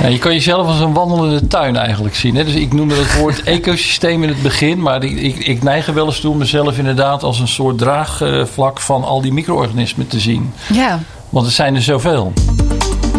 [0.00, 2.36] Ja, je kan jezelf als een wandelende tuin eigenlijk zien.
[2.36, 2.44] Hè?
[2.44, 4.82] Dus ik noemde het woord ecosysteem in het begin.
[4.82, 7.78] Maar ik, ik, ik neig er wel eens toe om mezelf inderdaad als een soort
[7.78, 10.52] draagvlak van al die micro-organismen te zien.
[10.72, 11.00] Ja.
[11.28, 12.32] Want er zijn er zoveel.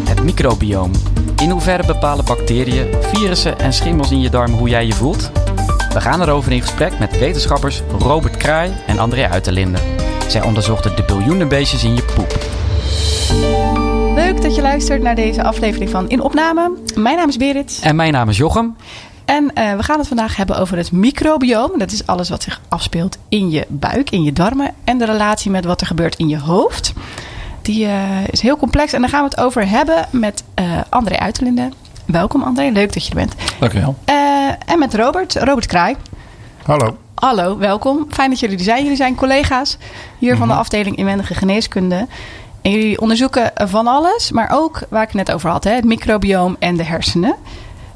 [0.08, 0.92] Het microbioom.
[1.42, 5.32] In hoeverre bepalen bacteriën, virussen en schimmels in je darm hoe jij je voelt?
[5.94, 9.80] We gaan erover in gesprek met wetenschappers Robert Kraai en André Uiterlinde.
[10.28, 13.79] Zij onderzochten de biljoenen beestjes in je poep.
[14.40, 16.72] Leuk dat je luistert naar deze aflevering van In Opname.
[16.96, 17.80] Mijn naam is Berit.
[17.84, 18.76] En mijn naam is Jochem.
[19.26, 21.72] En uh, we gaan het vandaag hebben over het microbioom.
[21.78, 24.74] Dat is alles wat zich afspeelt in je buik, in je darmen.
[24.84, 26.94] En de relatie met wat er gebeurt in je hoofd.
[27.62, 28.94] Die uh, is heel complex.
[28.94, 31.70] En daar gaan we het over hebben met uh, André Uiterlinde.
[32.06, 33.34] Welkom André, leuk dat je er bent.
[33.60, 33.96] Dank je wel.
[34.66, 35.96] en met Robert, Robert Kraai.
[36.64, 36.98] Hallo.
[37.16, 38.06] Hallo, welkom.
[38.10, 38.82] Fijn dat jullie er zijn.
[38.82, 39.78] Jullie zijn collega's
[40.18, 42.08] hier van de afdeling inwendige geneeskunde.
[42.62, 45.86] En jullie onderzoeken van alles, maar ook waar ik het net over had, hè, het
[45.86, 47.36] microbioom en de hersenen.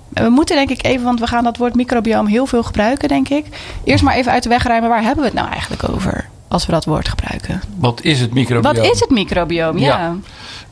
[0.10, 3.30] We moeten denk ik even, want we gaan dat woord microbioom heel veel gebruiken, denk
[3.30, 3.46] ik.
[3.84, 6.66] Eerst maar even uit de weg ruimen, waar hebben we het nou eigenlijk over als
[6.66, 7.62] we dat woord gebruiken?
[7.78, 8.76] Wat is het microbioom?
[8.76, 9.78] Wat is het microbioom?
[9.78, 9.98] Ja.
[9.98, 10.16] ja.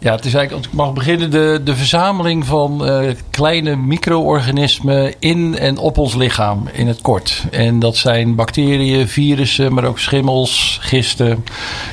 [0.04, 5.14] Ja, het is eigenlijk, als ik mag beginnen, de, de verzameling van uh, kleine micro-organismen
[5.20, 7.46] in en op ons lichaam, in het kort.
[7.52, 11.46] En dat zijn bacteriën, virussen, maar ook schimmels, gisten,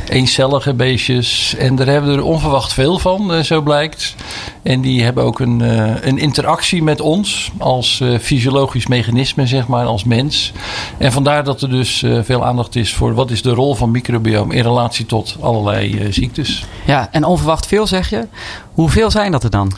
[0.09, 1.55] eencellige beestjes.
[1.59, 4.15] En daar hebben we er onverwacht veel van, uh, zo blijkt.
[4.63, 9.87] En die hebben ook een, uh, een interactie met ons als fysiologisch mechanisme, zeg maar,
[9.87, 10.53] als mens.
[10.99, 14.51] En vandaar dat er dus veel aandacht is voor wat is de rol van microbioom
[14.51, 16.65] in relatie tot allerlei ziektes.
[16.85, 18.27] Ja, en onverwacht veel zeg je.
[18.73, 19.73] Hoeveel zijn dat er dan?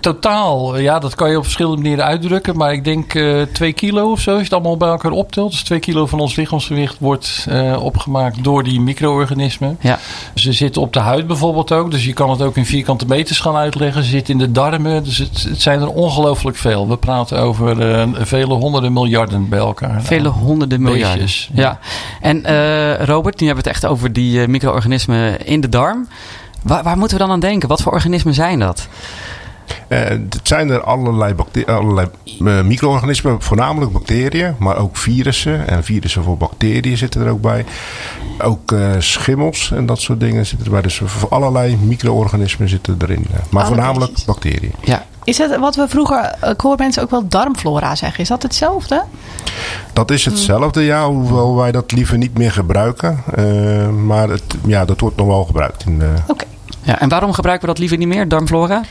[0.00, 2.56] Totaal, ja, dat kan je op verschillende manieren uitdrukken.
[2.56, 5.50] Maar ik denk uh, twee kilo of zo, als je het allemaal bij elkaar optelt.
[5.50, 9.76] Dus twee kilo van ons lichaamsgewicht wordt uh, opgemaakt door die micro-organismen.
[9.80, 9.98] Ja.
[10.34, 11.90] Ze zitten op de huid bijvoorbeeld ook.
[11.90, 14.02] Dus je kan het ook in vierkante meters gaan uitleggen.
[14.02, 15.04] Ze zitten in de darmen.
[15.04, 16.88] Dus het, het zijn er ongelooflijk veel.
[16.88, 20.02] We praten over uh, vele honderden miljarden bij elkaar.
[20.02, 21.18] Vele honderden miljarden.
[21.18, 21.78] Beestjes, ja.
[22.20, 22.36] En
[23.04, 26.08] Robert, nu hebben we het echt over die micro-organismen in de darm.
[26.64, 27.68] Waar, waar, moeten we dan aan denken?
[27.68, 28.88] Wat voor organismen zijn dat?
[29.88, 31.34] Uh, het zijn er allerlei,
[31.66, 32.08] allerlei
[32.40, 35.68] uh, micro-organismen, voornamelijk bacteriën, maar ook virussen.
[35.68, 37.64] En virussen voor bacteriën zitten er ook bij.
[38.38, 40.82] Ook uh, schimmels en dat soort dingen zitten erbij.
[40.82, 43.26] Dus voor allerlei micro-organismen zitten erin.
[43.50, 44.72] Maar Alle voornamelijk bacteriën.
[44.82, 45.04] Ja.
[45.24, 48.20] Is het wat we vroeger, ik hoor mensen ook wel darmflora zeggen.
[48.20, 49.02] Is dat hetzelfde?
[49.92, 51.06] Dat is hetzelfde, ja.
[51.06, 53.22] Hoewel wij dat liever niet meer gebruiken.
[53.38, 55.84] Uh, maar het, ja, dat wordt nog wel gebruikt.
[55.86, 56.22] Oké.
[56.26, 56.53] Okay.
[56.82, 58.82] Ja, en waarom gebruiken we dat liever niet meer, darmflora?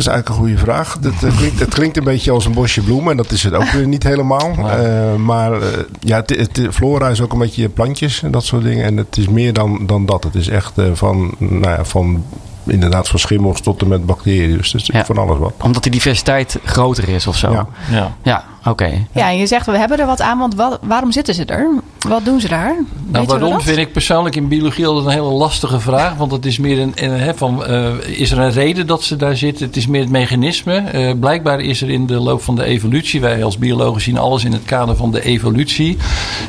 [0.00, 0.98] Dat is eigenlijk een goede vraag.
[0.98, 3.10] Dat, uh, klinkt, het klinkt een beetje als een bosje bloemen.
[3.10, 4.48] En dat is het ook weer niet helemaal.
[4.60, 5.66] Uh, maar uh,
[6.00, 8.84] ja, het, het, flora is ook een beetje plantjes en dat soort dingen.
[8.84, 10.24] En het is meer dan, dan dat.
[10.24, 12.24] Het is echt van, nou ja, van
[12.66, 14.56] inderdaad van schimmels tot en met bacteriën.
[14.56, 15.04] Dus het is Ja.
[15.04, 15.52] van alles wat.
[15.62, 17.52] Omdat die diversiteit groter is of zo?
[17.52, 17.66] Ja.
[17.90, 18.16] Ja.
[18.22, 19.06] Ja, oké.
[19.12, 21.68] Ja, en je zegt we hebben er wat aan, want wat, waarom zitten ze er?
[22.08, 22.74] Wat doen ze daar?
[23.06, 26.14] Nou, waarom vind ik persoonlijk in biologie altijd een hele lastige vraag.
[26.14, 29.66] Want het is meer een, van, uh, is er een reden dat ze daar zitten?
[29.66, 30.84] Het is meer het mechanisme.
[30.94, 34.44] Uh, blijkbaar is er in de loop van de evolutie, wij als biologen zien alles
[34.44, 35.96] in het kader van de evolutie,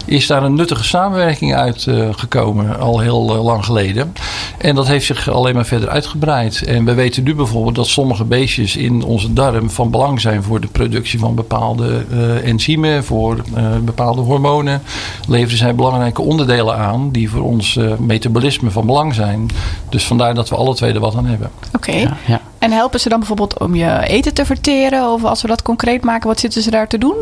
[0.05, 4.13] is daar een nuttige samenwerking uitgekomen, uh, al heel lang geleden.
[4.57, 6.63] En dat heeft zich alleen maar verder uitgebreid.
[6.63, 10.61] En we weten nu bijvoorbeeld dat sommige beestjes in onze darm van belang zijn voor
[10.61, 12.00] de productie van bepaalde
[12.44, 14.81] enzymen, voor uh, bepaalde hormonen.
[15.28, 19.50] Leveren zij belangrijke onderdelen aan die voor ons uh, metabolisme van belang zijn.
[19.89, 21.50] Dus vandaar dat we alle twee er wat aan hebben.
[21.73, 21.91] Oké.
[21.91, 22.41] Ja, ja.
[22.59, 25.11] En helpen ze dan bijvoorbeeld om je eten te verteren?
[25.11, 27.16] Of als we dat concreet maken, wat zitten ze daar te doen?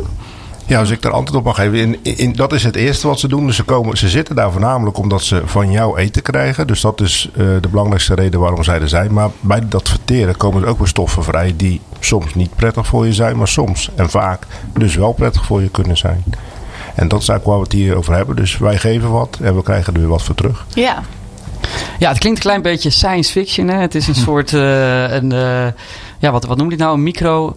[0.70, 1.78] Ja, als ik daar antwoord op mag geven.
[1.78, 3.46] In, in, dat is het eerste wat ze doen.
[3.46, 6.68] Dus ze, komen, ze zitten daar voornamelijk omdat ze van jou eten krijgen.
[6.68, 9.14] Dus dat is uh, de belangrijkste reden waarom zij er zijn.
[9.14, 13.06] Maar bij dat verteren komen er ook weer stoffen vrij die soms niet prettig voor
[13.06, 14.44] je zijn, maar soms en vaak
[14.74, 16.24] dus wel prettig voor je kunnen zijn.
[16.96, 18.36] En dat is eigenlijk waar we het hier over hebben.
[18.36, 20.66] Dus wij geven wat en we krijgen er weer wat voor terug.
[20.74, 21.04] Ja.
[22.00, 23.68] Ja, het klinkt een klein beetje science fiction.
[23.68, 23.78] Hè?
[23.78, 25.68] Het is een soort, uh, een, uh,
[26.20, 26.94] ja, wat, wat noem je het nou?
[26.94, 27.56] Een micro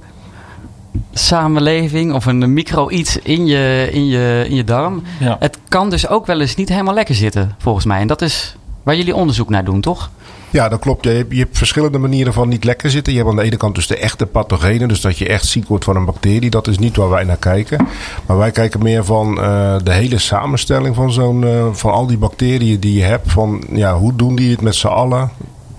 [1.12, 5.03] samenleving of een micro iets in je, in je, in je darm.
[5.21, 5.37] Ja.
[5.39, 8.00] Het kan dus ook wel eens niet helemaal lekker zitten, volgens mij.
[8.00, 10.11] En dat is waar jullie onderzoek naar doen, toch?
[10.50, 11.05] Ja, dat klopt.
[11.05, 13.12] Je hebt, je hebt, verschillende manieren van niet lekker zitten.
[13.12, 14.89] Je hebt aan de ene kant dus de echte pathogenen.
[14.89, 16.50] Dus dat je echt ziek wordt van een bacterie.
[16.50, 17.87] Dat is niet waar wij naar kijken.
[18.27, 22.19] Maar wij kijken meer van uh, de hele samenstelling van, zo'n, uh, van al die
[22.19, 23.33] bacteriën die je hebt.
[23.33, 25.31] Van ja, hoe doen die het met z'n allen?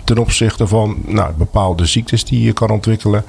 [0.03, 3.25] Ten opzichte van nou, bepaalde ziektes die je kan ontwikkelen.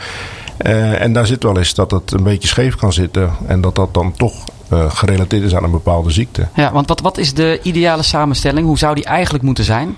[0.66, 3.32] Uh, en daar zit wel eens dat het een beetje scheef kan zitten.
[3.46, 6.48] En dat dat dan toch eh, gerelateerd is aan een bepaalde ziekte.
[6.54, 8.66] Ja, want wat, wat is de ideale samenstelling?
[8.66, 9.96] Hoe zou die eigenlijk moeten zijn?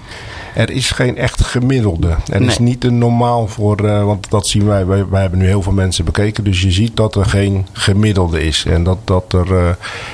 [0.55, 2.15] Er is geen echt gemiddelde.
[2.29, 5.09] Er is niet een normaal voor, eh, want dat zien wij, wij.
[5.09, 6.45] Wij hebben nu heel veel mensen bekeken.
[6.45, 8.65] Dus je ziet dat er geen gemiddelde is.
[8.65, 9.69] En dat, dat, er, eh,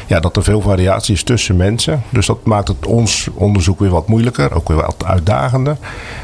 [0.07, 2.03] ja, dat er veel variatie is tussen mensen.
[2.09, 4.55] Dus dat maakt het ons onderzoek weer wat moeilijker.
[4.55, 5.77] Ook weer wat uitdagender.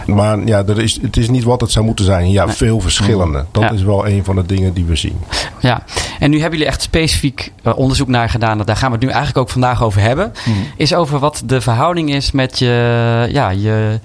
[0.06, 2.30] Maar ja, er is, het is niet wat het zou moeten zijn.
[2.30, 3.44] Ja, veel verschillende.
[3.50, 3.70] Dat Ja.
[3.70, 5.18] is wel een van de dingen die we zien.
[5.60, 5.82] Ja,
[6.18, 8.58] en nu hebben jullie echt specifiek onderzoek naar gedaan.
[8.58, 10.32] Daar gaan we het nu eigenlijk ook vandaag over hebben.
[10.76, 14.00] Is over wat de verhouding is met je, ja, je,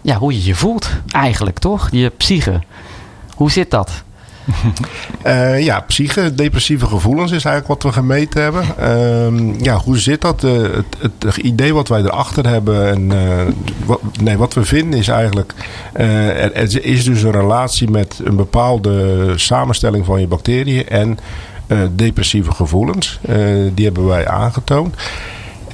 [0.00, 1.88] ja, hoe je je voelt eigenlijk, toch?
[1.90, 2.60] Je psyche.
[3.34, 4.04] Hoe zit dat?
[5.22, 8.64] Eh, ja, psyche, depressieve gevoelens is eigenlijk wat we gemeten hebben.
[8.78, 10.44] Ehm, ja, hoe zit dat?
[10.44, 13.52] Eh, het, het idee wat wij erachter hebben en eh,
[13.86, 15.54] wat, nee, wat we vinden is eigenlijk,
[15.92, 21.18] er, er is dus een relatie met een bepaalde samenstelling van je bacteriën en
[21.66, 23.18] eh, depressieve gevoelens.
[23.22, 23.36] Eh,
[23.74, 24.94] die hebben wij aangetoond.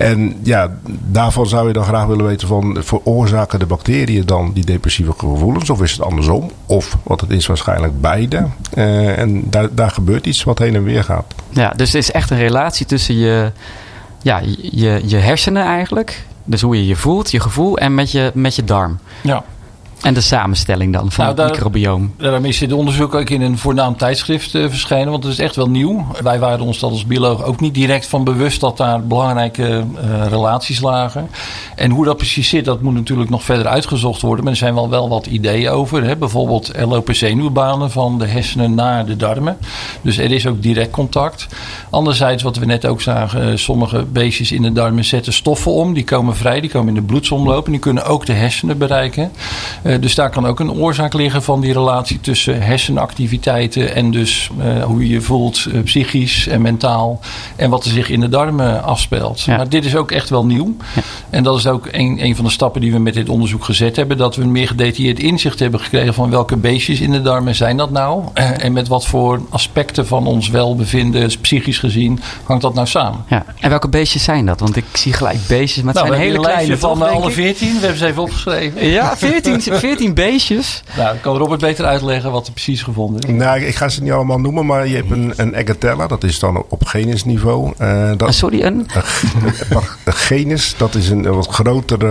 [0.01, 4.65] En ja, daarvan zou je dan graag willen weten van veroorzaken de bacteriën dan die
[4.65, 6.51] depressieve gevoelens of is het andersom?
[6.67, 8.47] Of wat het is waarschijnlijk beide.
[8.75, 11.35] Eh, en daar, daar gebeurt iets wat heen en weer gaat.
[11.49, 13.53] Ja, dus er is echt een relatie tussen je,
[14.23, 14.41] ja,
[14.73, 16.27] je, je hersenen eigenlijk.
[16.45, 18.99] Dus hoe je je voelt, je gevoel en met je, met je darm.
[19.23, 19.45] Ja.
[20.01, 22.15] En de samenstelling dan van Nou, het microbioom.
[22.17, 25.57] Daarom is dit onderzoek ook in een voornaam tijdschrift eh, verschenen, want het is echt
[25.57, 26.07] wel nieuw.
[26.23, 30.27] Wij waren ons dat als bioloog ook niet direct van bewust dat daar belangrijke eh,
[30.29, 31.29] relaties lagen.
[31.77, 34.45] En hoe dat precies zit, dat moet natuurlijk nog verder uitgezocht worden.
[34.45, 36.05] Maar er zijn wel, wel wat ideeën over.
[36.05, 36.17] Hè?
[36.17, 39.57] Bijvoorbeeld er lopen zenuwbanen van de hersenen naar de darmen.
[40.03, 41.47] Dus er is ook direct contact.
[41.91, 45.95] Anderzijds, wat we net ook zagen, eh, sommige beestjes in de darmen zetten stoffen om.
[45.95, 49.31] Die komen vrij, die komen in de bloedsomloop en die kunnen ook de hersenen bereiken.
[49.99, 54.85] Dus daar kan ook een oorzaak liggen van die relatie tussen hersenactiviteiten en dus eh,
[54.85, 57.21] hoe je je voelt eh, psychisch en mentaal
[57.57, 59.41] en wat er zich in de darmen afspeelt.
[59.41, 59.57] Ja.
[59.57, 60.77] Maar dit is ook echt wel nieuw.
[60.95, 61.03] Ja.
[61.31, 63.97] En dat is ook een, een van de stappen die we met dit onderzoek gezet
[63.97, 64.17] hebben.
[64.17, 67.77] Dat we een meer gedetailleerd inzicht hebben gekregen van welke beestjes in de darmen zijn
[67.77, 68.25] dat nou.
[68.35, 73.25] Eh, en met wat voor aspecten van ons welbevinden, psychisch gezien, hangt dat nou samen.
[73.29, 73.45] Ja.
[73.61, 74.61] En welke beestjes zijn dat?
[74.61, 77.31] Want ik zie gelijk beestjes, maar het Nou, zijn hele kleine van eh, alle?
[77.31, 77.69] 14.
[77.75, 78.87] We hebben ze even opgeschreven.
[78.87, 80.83] Ja, 14, 14 beestjes.
[80.97, 83.35] Nou, dan kan Robert beter uitleggen wat er precies gevonden is.
[83.35, 86.07] Nou, ik ga ze niet allemaal noemen, maar je hebt een, een Eggatella.
[86.07, 87.73] Dat is dan op genusniveau.
[87.79, 88.87] Eh, Ah, dat, sorry, een?
[90.05, 92.07] Genus, dat is een, een wat grotere.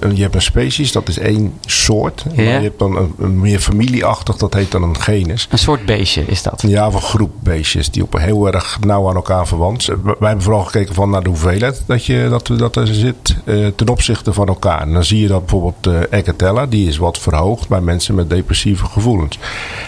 [0.00, 2.24] een- Je hebt een species, dat is één soort.
[2.34, 5.48] Maar je hebt dan een, een meer familieachtig, dat heet dan een genus.
[5.50, 6.62] Een soort beestje is dat.
[6.66, 10.02] Ja, of een groep beestjes die op heel erg nauw aan elkaar verwant zijn.
[10.02, 13.66] Wij hebben vooral gekeken van naar de hoeveelheid dat, je, dat, dat er zit eh,
[13.76, 14.80] ten opzichte van elkaar.
[14.80, 18.30] En dan zie je dat bijvoorbeeld eh Eggatella, die is wat verhoogd bij mensen met
[18.30, 19.38] depressieve gevoelens.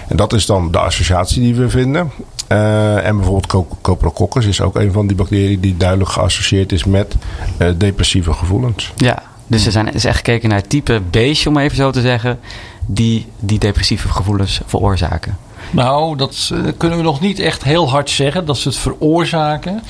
[0.08, 2.10] En dat is dan de associatie die we vinden.
[2.46, 6.84] Eh, en bijvoorbeeld Co- Coprococcus is ook een van die bacteriën die duidelijk geassocieerd is
[6.84, 7.14] met
[7.56, 8.92] eh, depressieve gevoelens.
[8.96, 12.00] Ja, dus er zijn, is echt gekeken naar het type beestje, om even zo te
[12.00, 12.38] zeggen,
[12.86, 15.36] die die depressieve gevoelens veroorzaken.
[15.70, 19.82] Nou, dat eh, kunnen we nog niet echt heel hard zeggen dat ze het veroorzaken.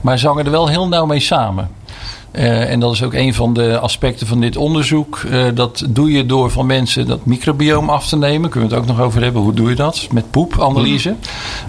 [0.00, 1.70] Maar ze hangen er wel heel nauw mee samen.
[2.32, 5.22] Eh, en dat is ook een van de aspecten van dit onderzoek.
[5.30, 8.50] Eh, dat doe je door van mensen dat microbioom af te nemen.
[8.50, 9.42] Kunnen we het ook nog over hebben.
[9.42, 10.06] Hoe doe je dat?
[10.12, 11.14] Met poepanalyse.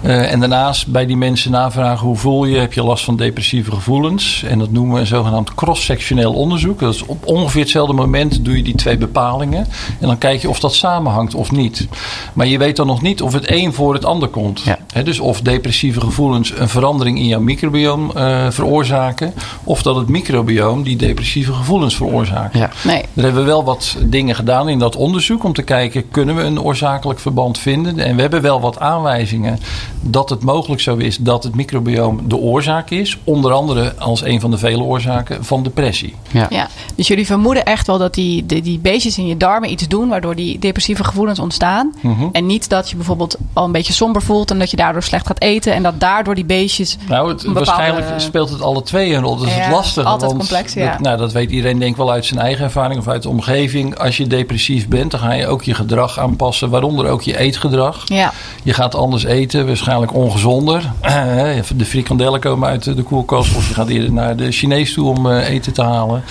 [0.02, 2.58] Eh, en daarnaast bij die mensen navragen hoe voel je?
[2.58, 4.42] Heb je last van depressieve gevoelens?
[4.42, 6.80] En dat noemen we een zogenaamd cross-sectioneel onderzoek.
[6.80, 9.66] Dat is op ongeveer hetzelfde moment doe je die twee bepalingen.
[10.00, 11.86] En dan kijk je of dat samenhangt of niet.
[12.32, 14.62] Maar je weet dan nog niet of het een voor het ander komt.
[14.64, 15.02] Ja.
[15.02, 18.12] Dus of depressieve gevoelens een verandering in jouw microbioom
[18.50, 19.34] veroorzaken.
[19.64, 22.54] Of dat het microbioom die depressieve gevoelens veroorzaakt.
[22.58, 22.70] Ja.
[22.84, 23.02] Nee.
[23.12, 26.42] Daar hebben we wel wat dingen gedaan in dat onderzoek om te kijken, kunnen we
[26.42, 27.98] een oorzakelijk verband vinden?
[27.98, 29.58] En we hebben wel wat aanwijzingen
[30.00, 33.18] dat het mogelijk zo is dat het microbioom de oorzaak is.
[33.24, 36.14] Onder andere als een van de vele oorzaken van depressie.
[36.30, 36.46] Ja.
[36.50, 39.88] Ja, dus jullie vermoeden echt wel dat die, die, die beestjes in je darmen iets
[39.88, 41.94] doen waardoor die depressieve gevoelens ontstaan.
[42.00, 42.26] Mhm.
[42.32, 45.26] En niet dat je bijvoorbeeld al een beetje somber voelt en dat je daardoor slecht
[45.26, 46.96] gaat eten en dat daardoor die beestjes.
[47.08, 49.36] Nou, het, Een bepaalde- waarschijnlijk speelt het alle twee een rol.
[49.36, 50.06] Dat is Ja, het lastige.
[50.08, 50.90] altijd want complex, ja.
[50.90, 53.28] dat, nou, dat weet iedereen denk ik wel uit zijn eigen ervaring of uit de
[53.28, 53.98] omgeving.
[53.98, 56.70] Als je depressief bent, dan ga je ook je gedrag aanpassen.
[56.70, 58.02] Waaronder ook je eetgedrag.
[58.04, 58.32] Ja,
[58.62, 60.92] Je gaat anders eten, waarschijnlijk ongezonder.
[61.76, 65.30] De frikandellen komen uit de koelkast of je gaat eerder naar de Chinees toe om
[65.30, 66.22] eh, eten te halen.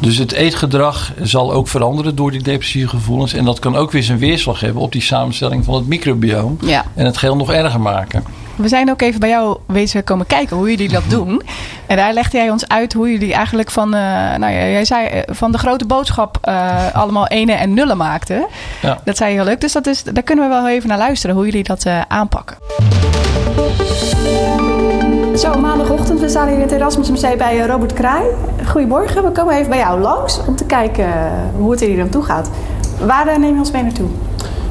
[0.00, 3.32] Dus het eetgedrag zal ook veranderen door die depressieve gevoelens.
[3.32, 6.58] En dat kan ook weer zijn weerslag hebben op die samenstelling van het microbioom.
[6.60, 6.84] ja.
[6.94, 8.24] En het geheel nog erger maken.
[8.60, 11.42] We zijn ook even bij jou wezen komen kijken hoe jullie dat doen.
[11.86, 14.00] En daar legde jij ons uit hoe jullie eigenlijk van, eh,
[14.36, 18.46] nou ja, jij zei eh, van de grote boodschap eh, allemaal ene en nullen maakten.
[18.82, 18.98] Ja.
[19.04, 19.60] Dat zei je heel leuk.
[19.60, 22.56] Dus dat is, daar kunnen we wel even naar luisteren hoe jullie dat eh, aanpakken.
[25.36, 26.20] Zo, maandagochtend.
[26.20, 28.24] We staan hier in het Erasmus bij Robert Kraai.
[28.66, 31.12] Goedemorgen, we komen even bij jou langs om te kijken
[31.56, 32.50] hoe het er hier aan toe gaat.
[32.98, 34.08] Waar neem je ons mee naartoe?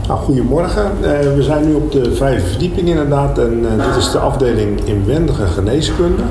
[0.09, 0.83] Nou, goedemorgen.
[1.01, 3.37] Eh, we zijn nu op de vijfde verdieping inderdaad.
[3.37, 6.21] En eh, dit is de afdeling inwendige geneeskunde.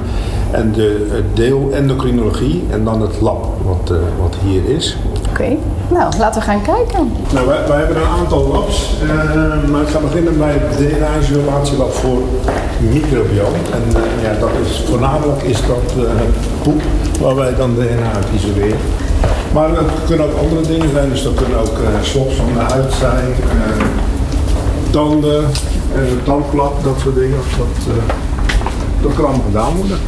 [0.51, 4.97] En de het deel endocrinologie en dan het lab wat, eh, wat hier is.
[5.29, 5.57] Oké,
[5.89, 7.13] nou laten we gaan kijken.
[7.33, 8.93] Nou, wij, wij hebben een aantal labs.
[9.71, 12.19] maar ik ga beginnen bij het DNA-isolatielab voor
[12.93, 13.55] microbioom.
[13.73, 16.07] En ja, dat is, voornamelijk is dat
[16.63, 16.83] poep
[17.21, 18.79] waar wij dan DNA uit isoleren.
[19.53, 21.09] Maar het kunnen ook andere dingen zijn.
[21.09, 23.85] Dus dat kunnen ook slops van de huid zijn, eh,
[24.91, 25.45] tanden,
[26.25, 27.39] tandklap, dat soort dingen.
[27.59, 27.95] Dat,
[29.03, 29.99] dat kan allemaal gedaan worden.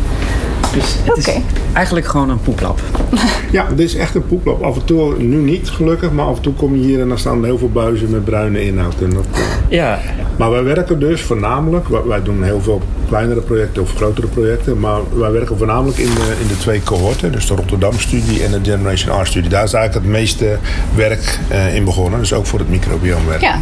[0.73, 1.29] Dus het is
[1.73, 2.81] eigenlijk gewoon een poeplap.
[3.51, 4.63] Ja, dit is echt een poeplap.
[4.63, 7.19] Af en toe, nu niet gelukkig, maar af en toe kom je hier en dan
[7.19, 8.95] staan er heel veel buizen met bruine inhoud.
[9.03, 9.99] En dat, eh, Ja.
[10.37, 14.81] Maar wij werken dus voornamelijk, wij, wij doen heel veel kleinere projecten of grotere projecten,
[14.81, 18.71] maar wij werken voornamelijk in de, in de twee cohorten, dus de Rotterdam-studie en de
[18.71, 19.51] Generation R-studie.
[19.51, 20.59] Daar is eigenlijk het meeste
[20.95, 23.41] werk eh, in begonnen, dus ook voor het microbioomwerk.
[23.41, 23.59] Ja,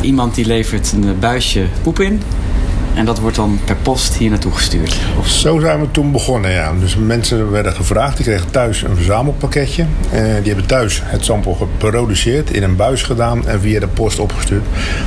[0.00, 2.22] Iemand die levert een buisje poep in.
[2.96, 4.96] En dat wordt dan per post hier naartoe gestuurd.
[5.18, 6.72] Of Zo zijn we toen begonnen, ja.
[6.80, 9.84] Dus mensen werden gevraagd, die kregen thuis een verzamelpakketje.
[10.10, 14.18] Eh, die hebben thuis het sample geproduceerd, in een buis gedaan en via de post
[14.18, 14.64] opgestuurd.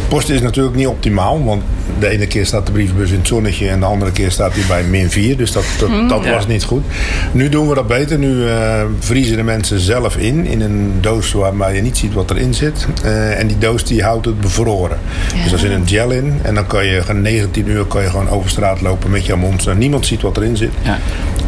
[0.08, 1.64] Post is natuurlijk niet optimaal, want
[2.00, 4.64] de ene keer staat de brievenbus in het zonnetje en de andere keer staat hij
[4.68, 5.38] bij min 4.
[5.38, 6.32] Dus dat, dat, dat Ja.
[6.34, 6.84] was niet goed.
[7.32, 8.18] Nu doen we dat beter.
[8.18, 12.32] Nu eh, vriezen de mensen zelf in, in een doos waarbij je niet ziet wat
[12.32, 12.88] erin zit.
[13.04, 14.98] Eh, en die doos die houdt het bevroren.
[15.44, 18.10] Dus daar zit een gel in en dan kan je gewoon 19 uur kan je
[18.10, 19.76] gewoon over straat lopen met jouw monster.
[19.76, 20.72] Niemand ziet wat erin zit.
[20.82, 20.98] Ja.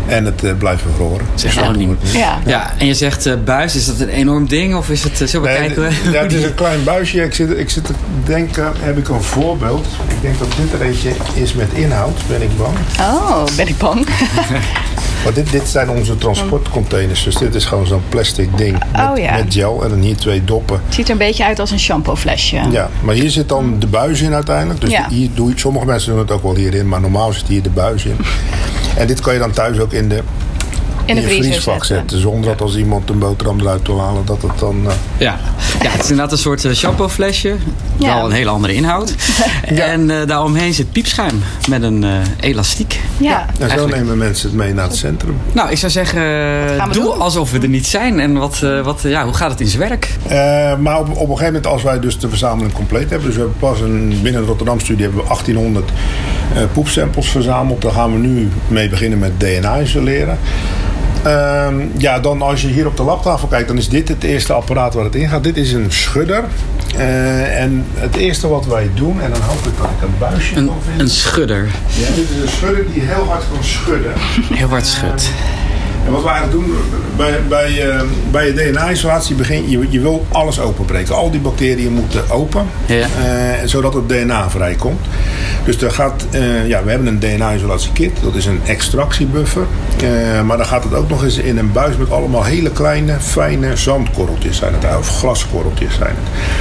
[0.07, 1.25] En het eh, blijft bevroren.
[1.75, 2.00] Niemand.
[2.11, 2.39] ja.
[2.45, 4.75] Ja, en je zegt eh, buis, is dat een enorm ding?
[4.75, 7.23] Of is het, uh, zullen we Nee, ja, het is een klein buisje.
[7.23, 7.93] Ik zit, ik zit te
[8.25, 9.88] denken, heb ik een voorbeeld.
[10.07, 12.77] Ik denk dat dit er eentje is met inhoud, ben ik bang.
[13.00, 14.07] Oh, ben ik bang.
[15.23, 17.23] Maar dit, dit zijn onze transportcontainers.
[17.23, 19.35] Dus dit is gewoon zo'n plastic ding met, Oh, ja.
[19.35, 19.83] met gel.
[19.83, 20.81] En dan hier twee doppen.
[20.85, 22.61] Het ziet er een beetje uit als een shampooflesje.
[22.71, 24.81] Ja, maar hier zit dan de buis in uiteindelijk.
[24.81, 25.07] Dus Ja.
[25.09, 27.69] hier doe je, sommige mensen doen het ook wel hierin, maar normaal zit hier de
[27.69, 28.17] buis in.
[28.97, 30.21] En dit kan je dan thuis ook in, de,
[31.05, 32.20] In vriezer vriesvak zetten.
[32.20, 34.75] Zonder dat als iemand een boterham eruit wil halen, dat het dan...
[34.88, 35.38] eh, Ja.
[35.81, 37.55] ja, het is inderdaad een soort uh, shampooflesje.
[37.98, 38.15] Ja.
[38.15, 39.13] Wel een hele andere inhoud.
[39.65, 43.00] En uh, daaromheen zit piepschuim met een uh, elastiek.
[43.17, 43.46] Ja.
[43.48, 45.38] en zo Eigenlijk- nemen mensen het mee naar het centrum.
[45.51, 46.22] Nou, ik zou zeggen,
[46.91, 47.20] doe doen?
[47.20, 48.20] alsof we er niet zijn.
[48.20, 50.10] En wat, eh, wat, ja, hoe gaat het in zijn werk?
[50.27, 53.36] Eh, maar op, op een gegeven moment, als wij dus de verzameling compleet hebben, dus
[53.36, 55.89] we hebben pas een, binnen de Rotterdam-studie hebben we 1800
[56.55, 57.81] eh, poepsamples verzameld.
[57.81, 60.38] Daar gaan we nu mee beginnen met DNA isoleren.
[61.23, 64.53] Ehm, ja, dan als je hier op de labtafel kijkt, dan is dit het eerste
[64.53, 65.43] apparaat waar het in gaat.
[65.43, 66.43] Dit is een schudder.
[66.97, 70.55] Eh, en het eerste wat wij doen, en dan hoop ik dat ik een buisje
[70.55, 71.01] Een, kan vinden.
[71.05, 71.65] een schudder.
[71.87, 74.11] Ja, dit is een schudder die heel hard kan schudden.
[74.53, 75.29] Heel hard schud.
[76.05, 76.75] En wat we eigenlijk doen,
[77.17, 81.15] bij, bij, eh, bij je DNA-isolatie begin je, je wil alles openbreken.
[81.15, 82.96] Al die bacteriën moeten open, Ja.
[82.98, 83.08] eh,
[83.65, 85.05] zodat het DNA vrijkomt.
[85.65, 89.65] Dus er gaat, eh, ja, we hebben een DNA-isolatiekit, dat is een extractiebuffer.
[90.46, 93.75] Maar dan gaat het ook nog eens in een buis met allemaal hele kleine, fijne
[93.75, 96.60] zandkorreltjes zijn het, of glaskorreltjes zijn het.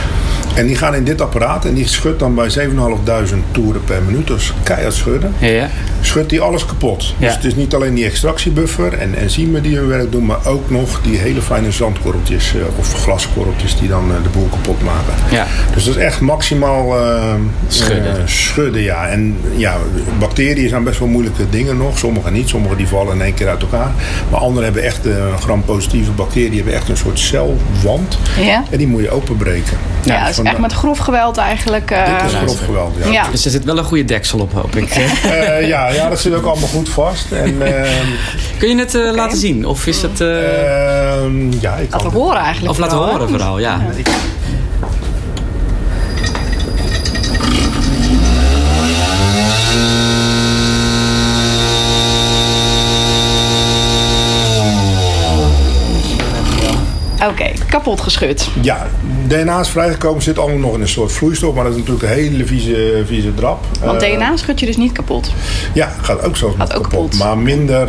[0.54, 4.26] En die gaan in dit apparaat en die schudt dan bij 7.500 toeren per minuut,
[4.26, 5.68] dus keihard schudden Ja, ja.
[6.00, 7.14] Schudt die alles kapot.
[7.18, 7.26] Ja.
[7.26, 10.70] Dus het is niet alleen die extractiebuffer en enzymen die hun werk doen, maar ook
[10.70, 15.14] nog die hele fijne zandkorreltjes eh, of glaskorreltjes die dan eh, de boel kapot maken.
[15.30, 15.46] Ja.
[15.74, 17.34] Dus dat is echt maximaal eh,
[17.68, 18.28] Schudden.
[18.28, 19.06] schudden, ja.
[19.08, 19.76] En ja,
[20.18, 21.98] bacteriën zijn best wel moeilijke dingen nog.
[21.98, 23.90] Sommige niet, sommige die vallen in één keer uit elkaar.
[24.30, 28.18] Maar andere hebben echt eh, gram-positieve bacteriën, die hebben echt een soort celwand.
[28.40, 28.64] Ja.
[28.70, 29.78] En die moet je openbreken.
[30.04, 31.90] Ja, het is vandaar- echt met grof geweld eigenlijk.
[31.90, 33.10] eh, Dit is grof geweld, ja.
[33.12, 33.24] ja.
[33.30, 34.90] Dus er zit wel een goede deksel op, hoop ik.
[34.90, 37.32] Eh, ja, ja, dat zit ook allemaal goed vast.
[37.32, 38.06] En, ehm,
[38.58, 39.64] Kun je het eh, laten zien?
[39.66, 40.20] Of is het...
[40.20, 42.70] eh, Ehm, ja, ik kan Laten horen eigenlijk.
[42.72, 43.80] of laten horen vooral, ja.
[57.28, 58.48] Oké, kapot geschud.
[58.62, 58.86] Ja,
[59.26, 62.14] DNA is vrijgekomen, zit allemaal nog in een soort vloeistof, maar dat is natuurlijk een
[62.18, 63.64] hele vieze, vieze drap.
[63.84, 65.30] Want Eh, DNA schud je dus niet kapot.
[65.74, 67.00] Ja, gaat ook zelfs Gaat ook kapot.
[67.10, 67.18] kapot.
[67.18, 67.88] Maar minder,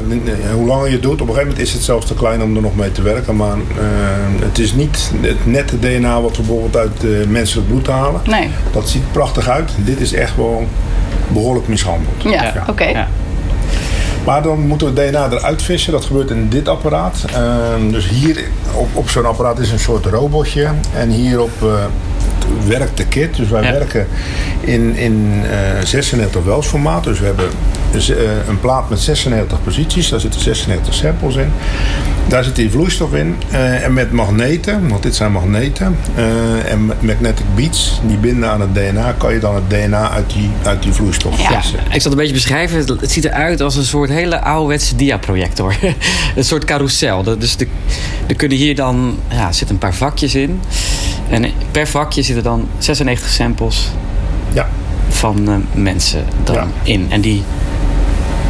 [0.55, 2.55] hoe langer je het doet, op een gegeven moment is het zelfs te klein om
[2.55, 3.35] er nog mee te werken.
[3.35, 7.87] Maar eh, het is niet het nette DNA wat we bijvoorbeeld uit eh, menselijk bloed
[7.87, 8.21] halen.
[8.25, 8.49] Nee.
[8.71, 9.71] Dat ziet prachtig uit.
[9.77, 10.67] Dit is echt wel
[11.27, 12.23] behoorlijk mishandeld.
[12.23, 12.65] Ja, Ja.
[12.69, 12.83] oké.
[12.85, 13.07] Ja.
[14.23, 15.91] Maar dan moeten we DNA eruit vissen.
[15.91, 17.25] Dat gebeurt in dit apparaat.
[17.33, 20.67] Ehm, dus hier op, op zo'n apparaat is een soort robotje.
[20.95, 21.67] En hierop eh,
[22.67, 23.35] werkt de kit.
[23.35, 23.71] Dus wij Ja.
[23.71, 24.07] werken
[24.59, 25.43] in, in
[25.79, 27.03] eh 36 Wells formaat.
[27.03, 27.49] Dus we hebben
[27.91, 28.17] dus, uh,
[28.47, 30.09] een plaat met 96 posities.
[30.09, 31.51] Daar zitten 96 samples in.
[32.27, 33.35] Daar zit die vloeistof in.
[33.51, 35.97] Uh, en met magneten, want dit zijn magneten.
[36.17, 39.11] Uh, en magnetic beads, die binden aan het DNA.
[39.11, 41.61] Kan je dan het DNA uit die, uit die vloeistof ja.
[41.61, 41.79] vissen.
[41.79, 42.77] Ik zal het een beetje beschrijven.
[42.99, 45.75] Het ziet eruit als een soort hele ouderwetse diaprojector.
[46.35, 47.23] een soort carousel.
[47.23, 47.67] Dus de,
[48.27, 49.17] er kunnen hier dan...
[49.29, 50.61] Ja, zitten een paar vakjes in.
[51.29, 53.91] En per vakje zitten dan 96 samples.
[54.53, 54.67] Ja
[55.21, 56.67] van uh, mensen dan ja.
[56.83, 57.07] in.
[57.09, 57.43] En die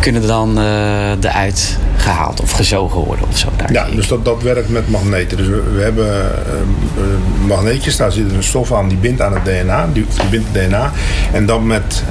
[0.02, 3.48] kunnen dan uh, eruit gehaald of gezogen worden of zo.
[3.56, 5.38] Daar ja, dus dat, dat werkt met magneten.
[5.38, 9.46] Dus we, we hebben uh, magneetjes, daar zit een stof aan die bindt aan het
[9.46, 9.88] DNA.
[9.94, 10.92] Die, die bindt het DNA.
[11.32, 12.04] En dan met,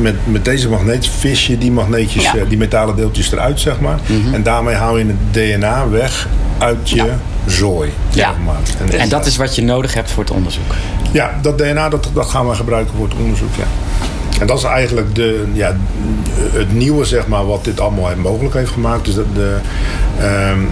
[0.00, 2.44] met, met deze magneet vis je die magneetjes, ja.
[2.48, 3.98] die metalen deeltjes eruit, zeg maar.
[4.06, 4.34] Mm -hmm.
[4.34, 7.18] En daarmee haal je het DNA weg uit je ja.
[7.46, 7.92] zooi.
[8.10, 8.28] Ja.
[8.28, 8.90] Zeg maar.
[8.90, 10.74] En, en dat is wat je nodig hebt voor het onderzoek.
[11.12, 13.54] Ja, dat DNA dat, dat gaan we gebruiken voor het onderzoek.
[13.56, 13.64] Ja.
[14.42, 15.76] En dat is eigenlijk de, ja,
[16.52, 19.04] het nieuwe, zeg maar, wat dit allemaal mogelijk heeft gemaakt.
[19.04, 19.58] Dus de, de
[20.50, 20.70] um,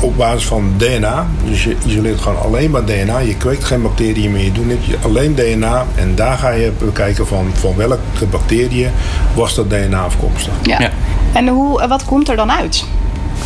[0.00, 1.26] op basis van DNA.
[1.44, 3.18] Dus je isoleert gewoon alleen maar DNA.
[3.18, 4.44] Je kweekt geen bacteriën meer.
[4.44, 4.72] Je doet
[5.04, 5.86] alleen DNA.
[5.94, 8.90] En daar ga je bekijken van, van welke bacteriën
[9.34, 10.52] was dat DNA afkomstig.
[10.62, 10.80] Ja.
[10.80, 10.90] ja.
[11.32, 12.84] En hoe, wat komt er dan uit?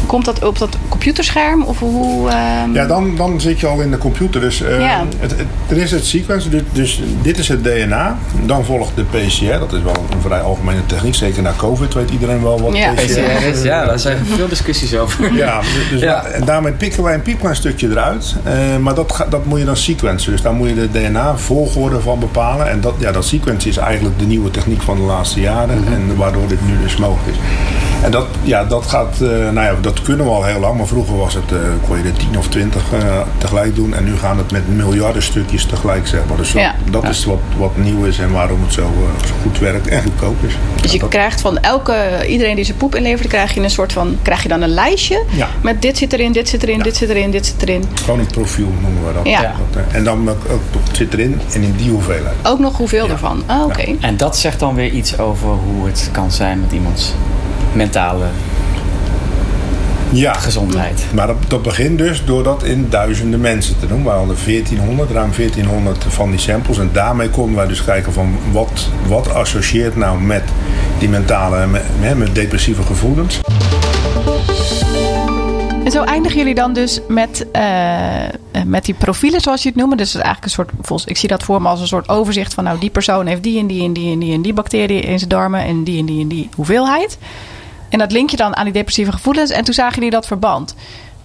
[0.07, 1.63] Komt dat op dat computerscherm?
[1.63, 2.31] Of hoe,
[2.65, 2.75] um...
[2.75, 4.41] Ja, dan, dan zit je al in de computer.
[4.41, 5.05] Dus uh, ja.
[5.19, 8.19] het, het, er is het sequence, dus, dus, dit is het DNA.
[8.47, 9.59] Dan volgt de PCR.
[9.59, 11.15] Dat is wel een vrij algemene techniek.
[11.15, 12.93] Zeker na COVID weet iedereen wel wat ja.
[12.93, 13.63] PCR is.
[13.63, 15.35] Ja, daar zijn veel discussies over.
[15.35, 16.25] Ja, dus ja.
[16.25, 18.37] en daarmee pikken wij een piepklein stukje eruit.
[18.47, 20.33] Uh, maar dat, dat moet je dan sequencen.
[20.33, 22.71] Dus daar moet je de DNA-volgorde van bepalen.
[22.71, 25.79] En dat, ja, dat sequence is eigenlijk de nieuwe techniek van de laatste jaren.
[25.79, 25.95] Mm -hmm.
[25.95, 27.37] En waardoor dit nu dus mogelijk is.
[28.03, 30.77] En dat, ja, dat gaat, uh, nou ja, dat kunnen we al heel lang.
[30.77, 33.95] Maar vroeger was het, uh, kon je er 10 of 20 uh, tegelijk doen.
[33.95, 36.37] En nu gaan het met miljarden stukjes tegelijk, zeg maar.
[36.37, 36.75] Dus ja.
[36.91, 38.93] dat, is wat, wat nieuw is en waarom het zo,
[39.27, 40.53] zo goed werkt en goedkoop is.
[40.83, 43.93] Dus je dat, krijgt van elke, iedereen die zijn poep inlevert, krijg je een soort
[43.93, 45.25] van, krijg je dan een lijstje.
[45.31, 45.49] Ja.
[45.61, 47.85] Met dit zit erin, dit zit erin, dit zit erin, dit zit erin.
[47.95, 49.27] Gewoon een profiel noemen we dat.
[49.27, 49.55] Ja.
[49.73, 50.43] dat en dan ook,
[50.93, 52.37] zit erin en in die hoeveelheid.
[52.43, 53.43] Ook nog hoeveel ervan?
[53.49, 53.81] Oh, oké.
[53.81, 53.97] Okay.
[54.01, 57.13] En dat zegt dan weer iets over hoe het kan zijn met iemands
[57.73, 58.27] mentale
[60.13, 61.05] ja, gezondheid.
[61.15, 64.03] Maar dat, dat begint dus door dat in duizenden mensen te doen.
[64.03, 66.79] We hadden 1400, ruim 1400 van die samples.
[66.79, 70.43] En daarmee konden wij dus kijken van wat, wat associeert nou met
[70.99, 71.83] die mentale, met,
[72.17, 73.41] met depressieve gevoelens.
[75.85, 79.99] En zo eindigen jullie dan dus met, uh, met die profielen, zoals je het noemt.
[79.99, 82.09] Dus het is eigenlijk een soort, volgens, ik zie dat voor me als een soort
[82.09, 84.53] overzicht van, nou, die persoon heeft die en die en die en die en die
[84.53, 87.19] bacteriën in zijn darmen en die en die en die hoeveelheid.
[87.91, 89.51] En dat link je dan aan die depressieve gevoelens.
[89.51, 90.75] En toen zagen jullie dat verband.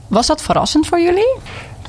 [0.07, 1.35] Was dat verrassend voor jullie?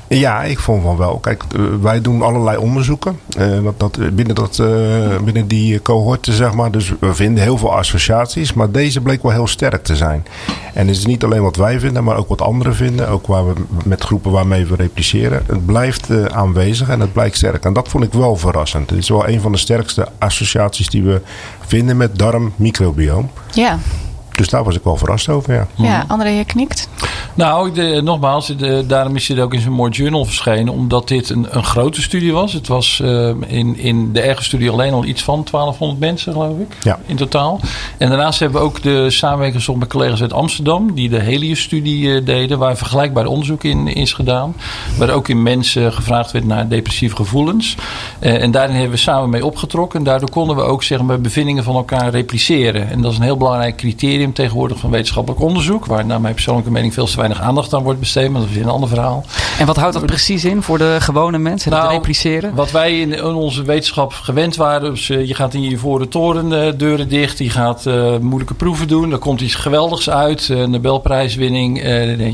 [0.09, 1.17] Ja, ik vond van wel.
[1.17, 1.43] Kijk,
[1.81, 6.71] wij doen allerlei onderzoeken uh, dat, dat, binnen, dat, uh, binnen die cohorten, zeg maar.
[6.71, 8.53] Dus we vinden heel veel associaties.
[8.53, 10.25] Maar deze bleek wel heel sterk te zijn.
[10.73, 13.09] En het is niet alleen wat wij vinden, maar ook wat anderen vinden.
[13.09, 15.43] Ook waar we, met groepen waarmee we repliceren.
[15.47, 17.65] Het blijft uh, aanwezig en het blijkt sterk.
[17.65, 18.89] En dat vond ik wel verrassend.
[18.89, 21.21] Het is wel een van de sterkste associaties die we
[21.65, 23.29] vinden met darm-microbioom.
[23.51, 23.79] Ja.
[24.37, 25.67] Dus daar was ik wel verrast over, ja.
[25.75, 26.89] Ja, André, je knikt.
[27.33, 30.73] Nou, de, nogmaals, de, daarom is dit ook in zo'n mooi journal verschenen.
[30.73, 32.53] Omdat dit een, een grote studie was.
[32.53, 36.57] Het was uh, in, in de erge studie alleen al iets van 1200 mensen, geloof
[36.57, 36.77] ik.
[36.83, 36.99] Ja.
[37.05, 37.59] In totaal.
[37.97, 40.93] En daarnaast hebben we ook de samenwerking gezocht met collega's uit Amsterdam.
[40.93, 42.59] Die de Helios-studie uh, deden.
[42.59, 44.55] Waar vergelijkbaar onderzoek in is gedaan.
[44.97, 47.75] Waar ook in mensen gevraagd werd naar depressieve gevoelens.
[48.19, 49.99] Uh, en daarin hebben we samen mee opgetrokken.
[49.99, 52.89] En daardoor konden we ook zeg maar, bevindingen van elkaar repliceren.
[52.89, 55.85] En dat is een heel belangrijk criterium tegenwoordig van wetenschappelijk onderzoek.
[55.85, 58.29] Waar naar mijn persoonlijke mening veel te weinig aandacht aan wordt besteed.
[58.29, 59.25] Maar dat is een ander verhaal.
[59.59, 61.71] En wat houdt dat precies in voor de gewone mensen?
[61.71, 62.55] Nou, het repliceren?
[62.55, 64.89] Wat wij in, onze wetenschap gewend waren.
[64.89, 67.37] Dus uh, je gaat in je ivoren toren uh, deuren dicht.
[67.37, 69.11] Je gaat uh, moeilijke proeven doen.
[69.11, 70.49] Er komt iets geweldigs uit.
[70.67, 71.81] Nobelprijswinning.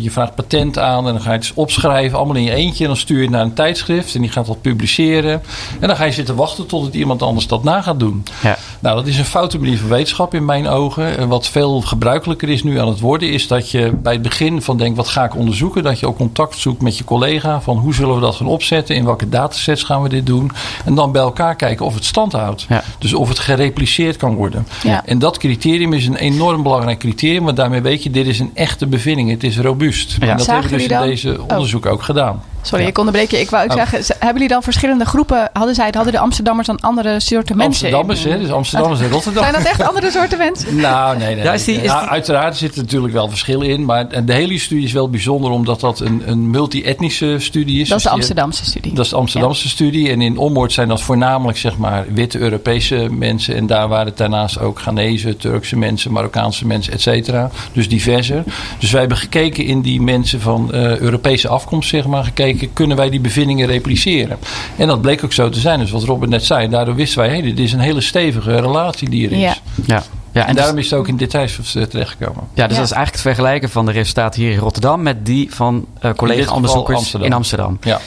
[0.02, 1.08] je vraagt patent aan.
[1.08, 2.18] En dan ga je het dus opschrijven.
[2.18, 2.84] Allemaal in je eentje.
[2.84, 4.16] En dan stuur je het naar een tijdschrift.
[4.16, 5.42] En die gaat dat publiceren.
[5.80, 8.24] En dan ga je zitten wachten totdat iemand anders dat na gaat doen.
[8.42, 8.58] Ja.
[8.80, 11.28] Nou, dat is een foute manier van wetenschap in mijn ogen.
[11.28, 13.32] Wat veel gebruikelijker is nu aan het worden.
[13.32, 15.84] Is dat je bij het begin van denkt, wat ga ik onderzoeken?
[15.84, 17.62] Dat je ook contact zoekt met je collega.
[17.62, 18.96] Van hoe zullen we dat gaan opzetten?
[18.96, 20.52] In welke datasets gaan we dit doen?
[20.86, 22.66] En dan bij elkaar kijken of het stand houdt.
[22.70, 22.84] Ja.
[23.00, 24.68] Dus of het gerepliceerd kan worden.
[24.84, 25.06] Ja.
[25.06, 27.44] En dat criterium is een enorm belangrijk criterium.
[27.44, 29.30] Want daarmee weet je, dit is een echte bevinding.
[29.30, 30.16] Het is robuust.
[30.20, 30.28] Ja.
[30.28, 32.42] En dat Zagen hebben we dus in deze onderzoek ook gedaan.
[32.64, 32.90] Sorry, Ja.
[32.90, 33.40] ik onderbreek je.
[33.40, 33.76] Ik wou ook Oh.
[33.76, 35.50] zeggen, ze- hebben jullie dan verschillende groepen?
[35.54, 37.72] Hadden zij, hadden de Amsterdammers dan andere soorten mensen?
[37.74, 38.40] Amsterdammers, hè?
[38.40, 39.44] Dus Amsterdammers en Rotterdam.
[39.50, 40.76] Zijn dat echt andere soorten mensen?
[40.82, 41.44] Nou, nee, nee.
[41.44, 43.86] Ja, is die- is Ja, die- Uiteraard zit er natuurlijk wel verschil in.
[43.86, 47.88] Maar de hele studie is wel bijzonder omdat dat een, een multi-etnische studie is.
[47.90, 48.94] Dat is de Amsterdamse studie.
[48.94, 50.10] Dat is de Amsterdamse studie.
[50.10, 53.56] En in Ommoord zijn dat voornamelijk zeg maar, witte Europese mensen.
[53.56, 57.50] En daar waren het daarnaast ook Ghanese, Turkse mensen, Marokkaanse mensen, et cetera.
[57.72, 58.44] Dus diverser.
[58.80, 62.24] Dus wij hebben gekeken in die mensen van eh, Europese afkomst, zeg maar.
[62.24, 64.38] Gekeken, kunnen wij die bevindingen repliceren?
[64.78, 65.80] En dat bleek ook zo te zijn.
[65.80, 66.70] Dus wat Robert net zei.
[66.70, 69.40] Daardoor wisten wij, hey, dit is een hele stevige relatie die er is.
[69.40, 69.56] Ja.
[69.86, 70.04] Ja.
[70.32, 72.44] Ja, En, en, dus- daarom is het ook in details eh, terechtgekomen.
[72.54, 72.82] ja, dus Ja.
[72.82, 75.96] dat is eigenlijk het vergelijken van de resultaten hier in Rotterdam met die van eh
[76.00, 77.28] geval collega-onderzoekers Amsterdam.
[77.28, 77.78] in Amsterdam.
[77.82, 78.00] Ja.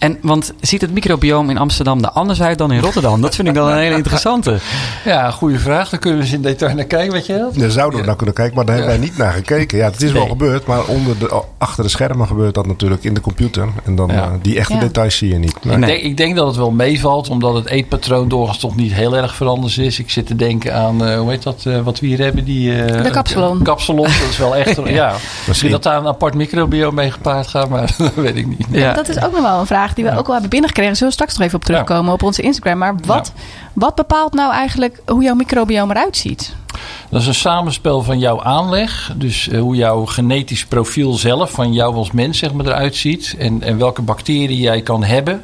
[0.00, 3.20] En want ziet het microbioom in Amsterdam er anders uit dan in Rotterdam?
[3.20, 4.58] Dat vind ik dan een hele interessante.
[5.04, 5.88] ja, goede vraag.
[5.88, 7.52] Daar kunnen we eens in detail naar kijken, weet je wel.
[7.54, 9.78] Daar zouden we naar kunnen kijken, maar daar hebben wij niet naar gekeken.
[9.78, 13.14] Ja, het is wel gebeurd, maar onder de, achter de schermen gebeurt dat natuurlijk in
[13.14, 13.68] de computer.
[13.84, 14.22] En dan Ja.
[14.22, 14.80] eh, die echte Ja.
[14.80, 15.64] details zie je niet.
[15.64, 15.76] Nee.
[15.76, 19.16] Ik, denk, ik denk dat het wel meevalt, omdat het eetpatroon doorgaans toch niet heel
[19.16, 19.98] erg veranderd is.
[19.98, 22.44] Ik zit te denken aan, eh, hoe heet dat, eh, wat we hier hebben?
[22.44, 23.62] Die, eh, De kapsalon.
[23.62, 25.10] Kapsalon, dat is wel echt, ja.
[25.10, 25.70] Misschien Misschien.
[25.70, 28.66] dat daar een apart microbiome mee gepaard gaat, maar dat weet ik niet.
[28.70, 28.92] Ja.
[28.92, 30.96] Dat is ook nog wel een vraag die we ook al hebben binnengekregen.
[30.96, 32.78] Zullen we straks nog even op terugkomen op onze Instagram.
[32.78, 33.32] Maar wat,
[33.72, 36.54] wat bepaalt nou eigenlijk hoe jouw microbiome eruit ziet?
[37.10, 39.12] Dat is een samenspel van jouw aanleg.
[39.16, 43.34] Dus eh, hoe jouw genetisch profiel zelf van jou als mens zeg maar, eruit ziet.
[43.38, 45.42] En, en welke bacteriën jij kan hebben.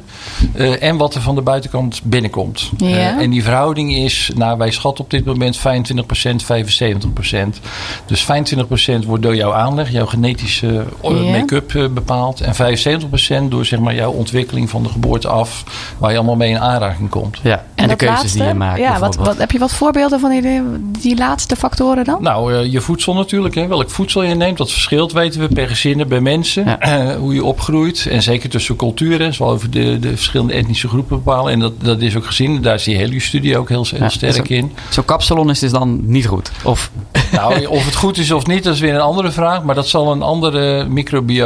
[0.53, 2.71] Eh, en wat er van de buitenkant binnenkomt.
[2.77, 2.87] Ja.
[2.87, 7.59] Eh, en die verhouding is, nou, wij schatten op dit moment 25%, 75%.
[8.05, 11.09] Dus 25% wordt door jouw aanleg, jouw genetische Ja.
[11.09, 12.41] make-up bepaald.
[12.41, 15.63] En 75% door zeg maar, jouw ontwikkeling van de geboorte af.
[15.97, 17.39] Waar je allemaal mee in aanraking komt.
[17.43, 18.79] Ja, en, de keuzes laatste, die je maakt.
[18.79, 20.61] Ja, wat, wat, heb je wat voorbeelden van die,
[20.99, 22.17] die laatste factoren dan?
[22.21, 23.55] Nou, eh, je voedsel natuurlijk.
[23.55, 23.67] Hè.
[23.67, 26.65] Welk voedsel je neemt, dat verschilt, weten we, per gezin, bij mensen.
[26.65, 26.79] Ja.
[26.79, 28.07] Eh, hoe je opgroeit.
[28.09, 29.33] En zeker tussen culturen.
[29.33, 31.51] Zal over de, de verschillende etnische groepen bepalen.
[31.53, 32.61] En dat, dat is ook gezien.
[32.61, 34.71] Daar zie je hele studie ook heel, heel Ja, sterk is in.
[34.89, 36.51] Zo'n kapsalon is dus dan niet goed.
[36.63, 36.91] Of,
[37.31, 39.63] Nou, of het goed is of niet, dat is weer een andere vraag.
[39.63, 40.85] Maar dat zal een andere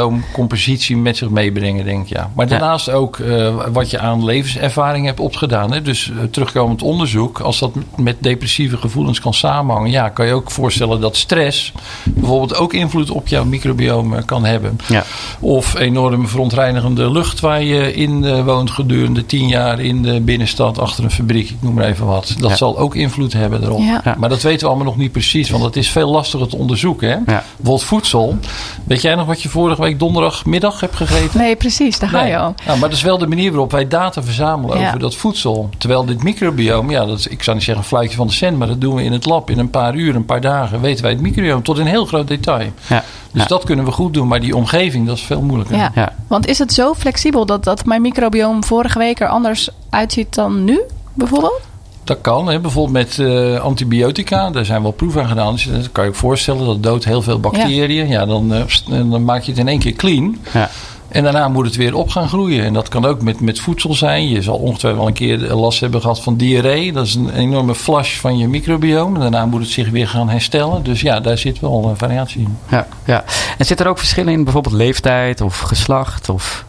[0.06, 2.08] microbioomcompositie met zich meebrengen, denk ik.
[2.08, 2.30] Ja.
[2.34, 2.50] Maar Ja.
[2.50, 5.72] daarnaast ook eh, wat je aan levenservaring hebt opgedaan.
[5.72, 5.82] Hè.
[5.82, 11.00] Dus terugkomend onderzoek, als dat met depressieve gevoelens kan samenhangen, ja, kan je ook voorstellen
[11.00, 11.72] dat stress
[12.04, 14.78] bijvoorbeeld ook invloed op jouw microbioom eh, kan hebben.
[14.88, 15.04] ja.
[15.40, 20.78] Of enorm verontreinigende lucht waar je in eh, woont gedurende tien jaar in de binnenstad
[20.78, 22.34] achter een fabriek, ik noem maar even wat.
[22.38, 22.56] Dat Ja.
[22.56, 23.80] zal ook invloed hebben erop.
[23.80, 24.16] Ja.
[24.18, 27.08] Maar dat weten we allemaal nog niet precies, want het is veel lastiger te onderzoeken.
[27.08, 27.14] Hè?
[27.14, 27.22] Ja.
[27.56, 28.38] Bijvoorbeeld voedsel.
[28.84, 31.38] Weet jij nog wat je vorige week donderdagmiddag hebt gegeten?
[31.38, 32.54] Nee, precies, daar ga je al.
[32.66, 34.86] Nou, maar dat is wel de manier waarop wij data verzamelen Ja.
[34.86, 35.68] over dat voedsel.
[35.78, 38.58] Terwijl dit microbiome, ja, dat is, ik zou niet zeggen een fluitje van de cent,
[38.58, 40.80] maar dat doen we in het lab in een paar uur, een paar dagen.
[40.80, 42.70] Weten wij het microbiome tot in heel groot detail.
[42.88, 43.04] Ja.
[43.32, 43.48] Dus Ja.
[43.48, 45.76] dat kunnen we goed doen, maar die omgeving, dat is veel moeilijker.
[45.76, 45.90] Ja.
[45.94, 46.12] Ja.
[46.28, 50.64] Want is het zo flexibel dat, dat mijn microbiome vorige week er anders uitziet dan
[50.64, 50.80] nu,
[51.14, 51.60] bijvoorbeeld?
[52.04, 52.60] Dat kan, hè.
[52.60, 54.50] bijvoorbeeld met eh, antibiotica.
[54.50, 55.52] Daar zijn wel proeven aan gedaan.
[55.52, 56.66] Dus dat kan je je voorstellen.
[56.66, 58.08] Dat doodt heel veel bacteriën.
[58.08, 60.38] Ja, dan, eh, dan maak je het in één keer clean.
[60.52, 60.70] Ja.
[61.12, 62.64] En daarna moet het weer op gaan groeien.
[62.64, 64.28] En dat kan ook met, met voedsel zijn.
[64.28, 66.92] Je zal ongetwijfeld wel een keer last hebben gehad van diarree.
[66.92, 69.18] Dat is een enorme flash van je microbiome.
[69.18, 70.82] Daarna moet het zich weer gaan herstellen.
[70.82, 72.56] Dus ja, daar zit wel een variatie in.
[72.70, 73.24] Ja, ja.
[73.58, 76.28] En zit er ook verschillen in bijvoorbeeld leeftijd of geslacht?
[76.28, 76.64] Of...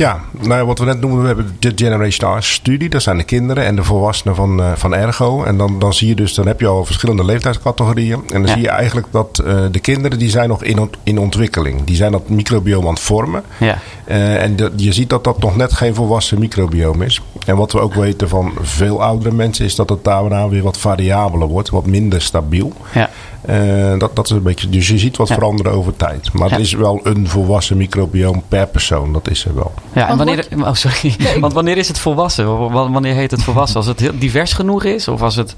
[0.00, 2.88] Ja, nou wat we net noemden, we hebben de Generation R studie.
[2.88, 5.42] Dat zijn de kinderen en de volwassenen van, eh, van Ergo.
[5.44, 8.12] En dan, dan zie je dus, dan heb je al verschillende leeftijdscategorieën.
[8.14, 8.52] En dan Ja.
[8.52, 11.84] zie je eigenlijk dat eh, de kinderen, die zijn nog in, in ontwikkeling.
[11.84, 13.42] Die zijn dat microbiome aan het vormen.
[13.58, 13.78] Ja.
[14.04, 17.20] Eh, en de- je ziet dat dat nog net geen volwassen microbiome is.
[17.46, 20.78] En wat we ook weten van veel oudere mensen is dat het daarna weer wat
[20.78, 22.72] variabeler wordt, wat minder stabiel.
[22.94, 23.10] Ja.
[23.40, 25.34] Eh, dat, dat is een beetje, dus je ziet wat Ja.
[25.34, 26.32] veranderen over tijd.
[26.32, 26.54] Maar Ja.
[26.54, 29.72] het is wel een volwassen microbioom per persoon, dat is er wel.
[29.92, 31.16] Ja, en Want wanneer, oh, sorry.
[31.40, 32.70] Want wanneer is het volwassen?
[32.70, 33.76] Wanneer heet het volwassen?
[33.76, 35.08] Als het heel divers genoeg is?
[35.08, 35.54] Of als het...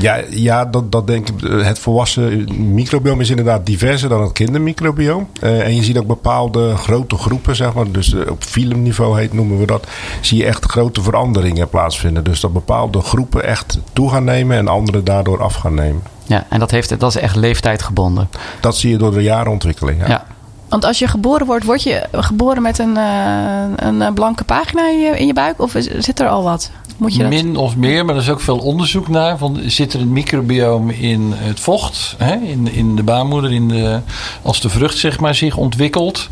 [0.00, 1.42] Ja, ja dat, dat denk ik.
[1.42, 5.24] eh, Het volwassen microbiome is inderdaad diverser dan het kindermicrobiome.
[5.40, 7.90] Eh, en je ziet ook bepaalde grote groepen, zeg maar.
[7.90, 9.86] Dus op filmniveau heet, noemen we dat.
[10.20, 12.24] Zie je echt grote veranderingen plaatsvinden.
[12.24, 16.02] Dus dat bepaalde groepen echt toe gaan nemen en andere daardoor af gaan nemen.
[16.28, 18.28] Ja, en dat, heeft, dat is echt leeftijdgebonden.
[18.60, 20.00] Dat zie je door de jarenontwikkeling.
[20.00, 20.08] Ja.
[20.08, 20.24] Ja.
[20.68, 24.88] Want als je geboren wordt, word je geboren met een, eh, een eh, blanke pagina
[24.90, 25.60] in je, in je buik?
[25.60, 26.70] Of is- zit er al wat?
[26.98, 27.28] Moet je dat...
[27.30, 29.38] Min of meer, maar er is ook veel onderzoek naar.
[29.38, 32.34] Van, zit er een microbiome in het vocht, hè?
[32.34, 34.00] In, in de baarmoeder, in de,
[34.42, 36.28] als de vrucht zeg maar, zich ontwikkelt?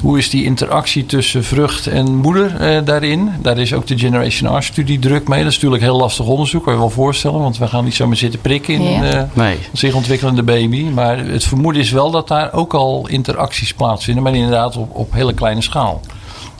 [0.00, 3.30] Hoe is die interactie tussen vrucht en moeder eh, daarin?
[3.42, 5.38] Daar is ook de Generation R-studie druk mee.
[5.38, 7.40] Dat is natuurlijk heel lastig onderzoek, kan je wel voorstellen.
[7.40, 9.02] Want we gaan niet zomaar zitten prikken in Ja.
[9.02, 9.56] een eh, Nee.
[9.72, 10.82] zich ontwikkelende baby.
[10.82, 14.22] Maar het vermoeden is wel dat daar ook al interacties plaatsvinden.
[14.22, 16.00] Maar inderdaad op, op hele kleine schaal.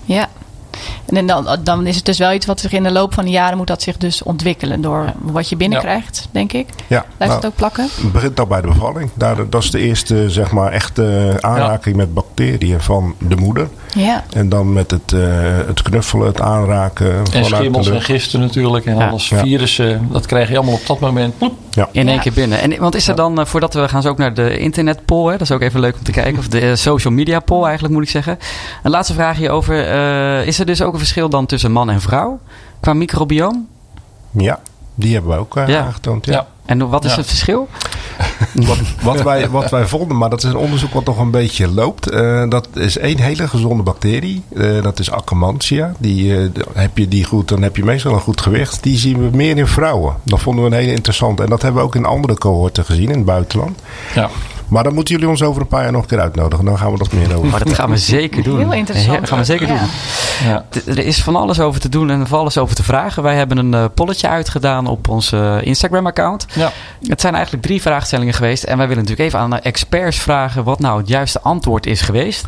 [0.05, 0.29] Ja.
[1.07, 3.31] En dan, dan is het dus wel iets wat zich in de loop van de
[3.31, 6.67] jaren moet dat zich dus ontwikkelen door wat je binnenkrijgt, denk ik.
[6.87, 7.89] Ja, Blijft nou, het ook plakken?
[8.03, 9.11] Het begint al bij de bevalling.
[9.15, 13.69] Daar, dat is de eerste zeg maar, echte aanraking met bacteriën van de moeder.
[13.95, 14.25] Ja.
[14.33, 15.21] En dan met het, eh,
[15.67, 17.23] het knuffelen, het aanraken.
[17.33, 18.85] En schimmels en gisten natuurlijk.
[18.87, 19.09] En Ja.
[19.09, 19.29] alles.
[19.29, 19.39] Ja.
[19.39, 21.39] Virussen, dat krijg je allemaal op dat moment.
[21.39, 21.55] Ploep.
[21.71, 21.89] Ja.
[21.93, 22.23] In één Ja.
[22.23, 22.61] keer binnen.
[22.61, 25.31] En, want is er dan, eh, voordat we gaan zo ook naar de internetpoll, hè,
[25.33, 27.95] dat is ook even leuk om te kijken, of de eh, social media poll eigenlijk
[27.95, 28.39] moet ik zeggen.
[28.83, 29.87] Een laatste vraag hierover.
[29.87, 32.39] eh is er dus ook een verschil dan tussen man en vrouw
[32.81, 33.69] qua microbioom?
[34.31, 34.61] ja,
[34.95, 35.81] die hebben we ook eh, Ja.
[35.85, 36.27] aangetoond.
[36.27, 36.33] Ja.
[36.33, 36.47] Ja.
[36.67, 37.17] En wat is Ja.
[37.17, 37.69] het verschil?
[38.67, 41.69] Wat, wat, wij, wat wij vonden, maar dat is een onderzoek wat nog een beetje
[41.69, 42.11] loopt.
[42.11, 44.43] eh, dat is één hele gezonde bacterie.
[44.57, 45.93] eh, dat is Akkermansia.
[45.99, 48.83] Die, eh, heb je die goed, dan heb je meestal een goed gewicht.
[48.83, 50.15] Die zien we meer in vrouwen.
[50.23, 51.43] Dat vonden we een hele interessante.
[51.43, 53.79] En dat hebben we ook in andere cohorten gezien in het buitenland.
[54.15, 54.31] Ja.
[54.71, 56.65] Maar dan moeten jullie ons over een paar jaar nog een keer uitnodigen.
[56.65, 57.49] Dan gaan we dat meer over.
[57.49, 58.59] Maar dat gaan we zeker doen.
[58.59, 59.13] Heel interessant.
[59.15, 59.79] Ja, dat gaan we zeker Ja.
[59.79, 59.89] doen.
[60.49, 60.65] Ja.
[60.87, 63.23] Er is van alles over te doen en van alles over te vragen.
[63.23, 66.47] Wij hebben een eh, polletje uitgedaan op ons eh, Instagram-account.
[66.55, 66.73] Ja.
[67.09, 68.63] Het zijn eigenlijk drie vraagstellingen geweest.
[68.63, 72.01] En wij willen natuurlijk even aan de experts vragen wat nou het juiste antwoord is
[72.01, 72.45] geweest.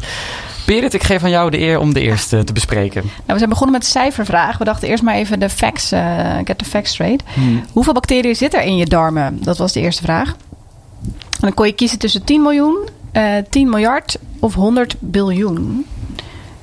[0.67, 3.03] Berit, ik geef aan jou de eer om de eerste te bespreken.
[3.03, 4.59] Nou, we zijn begonnen met cijfervragen.
[4.59, 6.01] We dachten eerst maar even de facts, eh,
[6.45, 7.23] get the facts straight.
[7.35, 7.65] Hmm.
[7.73, 9.39] Hoeveel bacteriën zit er in je darmen?
[9.43, 10.35] Dat was de eerste vraag.
[11.43, 15.87] En dan kon je kiezen tussen 10 miljoen, eh 10 miljard of 100 biljoen.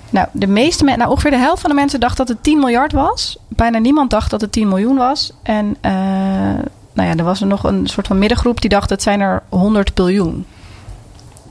[0.10, 2.60] Nou, de meeste men, nou, ongeveer de helft van de mensen dacht dat het 10
[2.60, 3.38] miljard was.
[3.48, 5.32] Bijna niemand dacht dat het 10 miljoen was.
[5.44, 5.92] En eh,
[6.94, 9.44] nou ja, er was er nog een soort van middengroep die dacht het zijn er
[9.50, 10.46] 100 biljoen.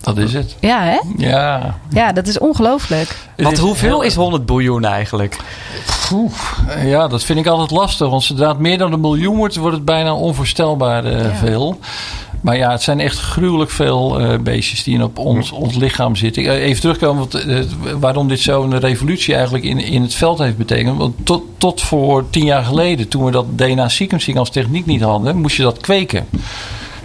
[0.01, 0.57] Dat is het.
[0.61, 0.99] Ja, hè?
[1.17, 1.75] Ja.
[1.91, 3.17] Ja, dat is ongelooflijk.
[3.37, 5.37] Want hoeveel is 100 biljoen eigenlijk?
[6.85, 8.09] Ja, dat vind ik altijd lastig.
[8.09, 11.35] Want zodra het meer dan een miljoen wordt, wordt het bijna onvoorstelbaar eh, Ja.
[11.35, 11.79] veel.
[12.41, 16.43] Maar ja, het zijn echt gruwelijk veel eh, beestjes die op ons, ons lichaam zitten.
[16.43, 17.61] Ik, eh, even terugkomen, want, eh,
[18.01, 20.99] waarom dit zo'n revolutie eigenlijk in, in het veld heeft betekend.
[20.99, 25.37] Want tot, tot voor tien jaar geleden, toen we dat DNA-sequencing als techniek niet hadden,
[25.37, 26.27] moest je dat kweken.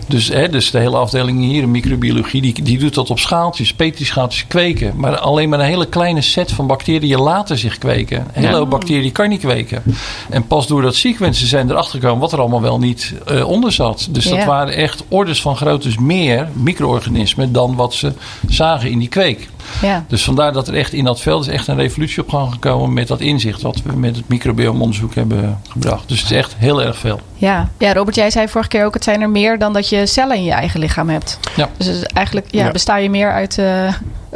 [0.07, 3.73] Dus, hè, dus de hele afdeling hier in microbiologie, die, die doet dat op schaaltjes,
[3.73, 4.93] petrischaaltjes kweken.
[4.95, 8.27] Maar alleen maar een hele kleine set van bacteriën laten zich kweken.
[8.33, 8.65] Een hele Ja.
[8.65, 9.83] bacteriën kan niet kweken.
[10.29, 13.71] En pas door dat sequencen zijn erachter gekomen wat er allemaal wel niet eh, onder
[13.71, 14.07] zat.
[14.09, 18.13] Dus dat waren echt orders van grootte meer micro-organismen dan wat ze
[18.49, 19.49] zagen in die kweek.
[19.81, 20.05] Ja.
[20.07, 22.93] Dus vandaar dat er echt in dat veld is echt een revolutie op gang gekomen
[22.93, 26.07] met dat inzicht wat we met het microbiomonderzoek hebben gebracht.
[26.07, 27.19] Dus het is echt heel erg veel.
[27.35, 27.69] Ja.
[27.77, 30.35] ja, Robert, jij zei vorige keer ook: het zijn er meer dan dat je cellen
[30.37, 31.39] in je eigen lichaam hebt.
[31.55, 31.69] Ja.
[31.77, 32.71] Dus het is eigenlijk ja, Ja.
[32.71, 33.93] besta je meer uit eh,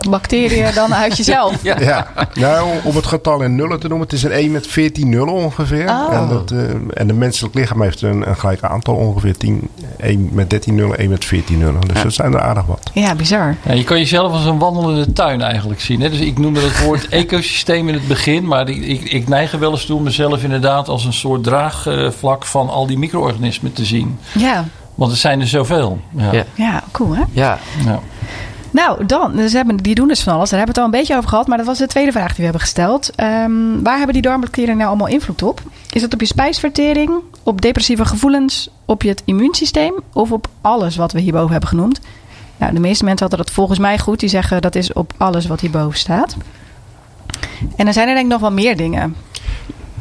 [0.10, 1.64] bacteriën dan uit jezelf.
[1.64, 5.10] Ja, nou, om het getal in nullen te noemen, het is een 1 met 14
[5.10, 5.90] nullen ongeveer.
[5.90, 6.14] Oh.
[6.14, 6.60] En, dat, eh,
[6.94, 10.98] en de menselijk lichaam heeft een, een gelijk aantal ongeveer 10, 1 met 13 nullen,
[10.98, 11.82] 1 met 14 nullen.
[11.82, 12.90] Dus dat zijn er aardig wat.
[12.94, 13.56] Ja, bizar.
[13.66, 16.02] Ja, je kan jezelf als een wandelende tuin eigenlijk zien.
[16.02, 16.10] Hè?
[16.10, 18.48] Dus ik noemde het woord ecosysteem in het begin.
[18.48, 21.44] Maar ik, ik, ik neig er wel eens toe om mezelf inderdaad als een soort
[21.44, 24.20] draagvlak van al die micro-organismen te zien.
[24.34, 26.00] Ja, Want er zijn er zoveel.
[26.16, 26.32] Ja.
[26.32, 26.44] Ja.
[26.56, 27.24] ja cool hè?
[27.32, 28.00] Ja, Ja.
[28.72, 30.50] Nou, dan, dus hebben, die doen dus van alles.
[30.50, 32.28] Daar hebben we het al een beetje over gehad, maar dat was de tweede vraag
[32.28, 33.12] die we hebben gesteld.
[33.16, 35.62] Ehm, waar hebben die darmbacteriën nou allemaal invloed op?
[35.92, 37.12] Is het op je spijsvertering,
[37.44, 42.00] op depressieve gevoelens, op je het immuunsysteem of op alles wat we hierboven hebben genoemd?
[42.58, 44.20] Nou, de meeste mensen hadden dat volgens mij goed.
[44.20, 46.36] Die zeggen dat is op alles wat hierboven staat.
[47.76, 49.16] En dan zijn er denk ik nog wel meer dingen.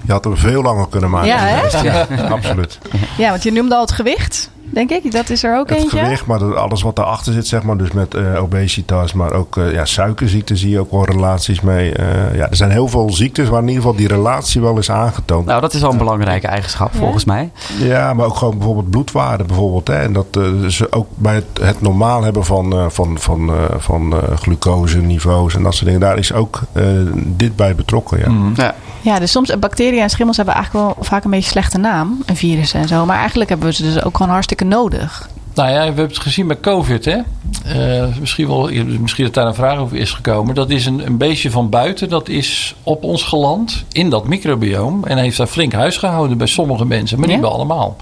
[0.07, 1.29] Je had hem veel langer kunnen maken.
[1.29, 1.83] Ja, hè?
[1.83, 2.79] Ja, absoluut.
[3.16, 5.13] Ja, want je noemde al het gewicht, denk ik.
[5.13, 5.99] Dat is er ook Het eentje.
[5.99, 7.77] gewicht, maar dat- alles wat daarachter zit, zeg maar.
[7.77, 11.93] Dus met eh, obesitas, maar ook eh, ja, suikerziekte zie je ook wel relaties mee.
[11.93, 14.91] Eh, ja, er zijn heel veel ziektes waar in ieder geval die relatie wel is
[14.91, 15.47] aangetoond.
[15.47, 16.99] nou dat is al een belangrijke eigenschap Ja.
[16.99, 17.51] volgens mij.
[17.79, 19.87] Ja, maar ook gewoon bijvoorbeeld bloedwaarden bijvoorbeeld.
[19.89, 19.95] Hè.
[19.97, 23.55] En dat eh, dus ook bij het, het normaal hebben van, eh, van, van, eh,
[23.79, 26.01] van eh, glucoseniveaus en dat soort dingen.
[26.01, 28.19] Daar is ook eh, dit bij betrokken.
[28.19, 28.29] Ja.
[28.31, 28.61] Mhm.
[28.61, 28.75] Ja.
[29.01, 32.23] Ja, dus soms bacteriën en schimmels hebben eigenlijk wel vaak een beetje slechte naam.
[32.25, 33.05] En virussen en zo.
[33.07, 35.29] Maar eigenlijk hebben we ze dus ook gewoon hartstikke nodig.
[35.57, 37.05] Nou ja, we hebben het gezien bij COVID.
[37.05, 37.19] Hè?
[37.64, 40.55] Eh, misschien, wel, misschien dat daar een vraag over is gekomen.
[40.55, 42.09] Dat is een, een beestje van buiten.
[42.09, 45.05] Dat is op ons geland in dat microbioom.
[45.05, 47.19] En heeft daar flink huis gehouden bij sommige mensen.
[47.19, 47.97] Maar niet bij allemaal.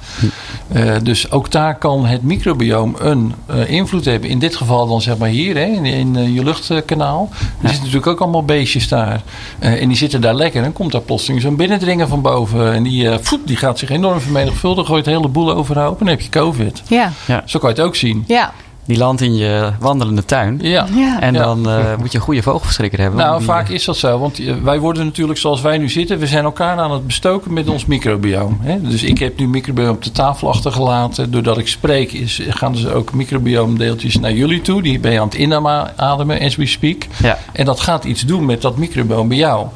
[0.69, 4.31] Eh, dus ook daar kan het microbioom een eh, invloed hebben.
[4.31, 7.29] In dit geval dan zeg maar hier hè, in, in je luchtkanaal.
[7.33, 9.23] Er zitten natuurlijk ook allemaal beestjes daar.
[9.59, 10.59] Eh, en die zitten daar lekker.
[10.59, 12.73] En dan komt daar plotseling zo'n binnendringer van boven.
[12.73, 14.91] En die, voet, die gaat zich enorm vermenigvuldigen.
[14.91, 16.01] Gooit de hele boel overhoop.
[16.01, 16.83] En dan heb je COVID.
[16.89, 17.44] Ja, Ja.
[17.45, 18.25] Zo kan je het ook zien.
[18.27, 18.53] ja.
[18.87, 20.59] Die landt in je wandelende tuin.
[20.63, 20.87] Ja.
[20.95, 21.21] Ja.
[21.21, 21.43] En Ja.
[21.43, 23.19] dan eh, moet je een goede vogelverschrikker hebben.
[23.21, 24.19] Nou, die- vaak is dat zo.
[24.19, 26.19] Want eh, wij worden natuurlijk zoals wij nu zitten.
[26.19, 28.59] We zijn elkaar aan het bestoken met ons microbioom.
[28.61, 28.81] Hè?
[28.81, 31.31] Dus ik heb nu microbioom op de tafel achtergelaten.
[31.31, 34.83] Doordat ik spreek is, gaan dus ook microbioomdeeltjes naar jullie toe.
[34.83, 37.03] Die ben je aan het inademen as we speak.
[37.23, 37.39] Ja.
[37.53, 39.67] En dat gaat iets doen met dat microbioom bij jou.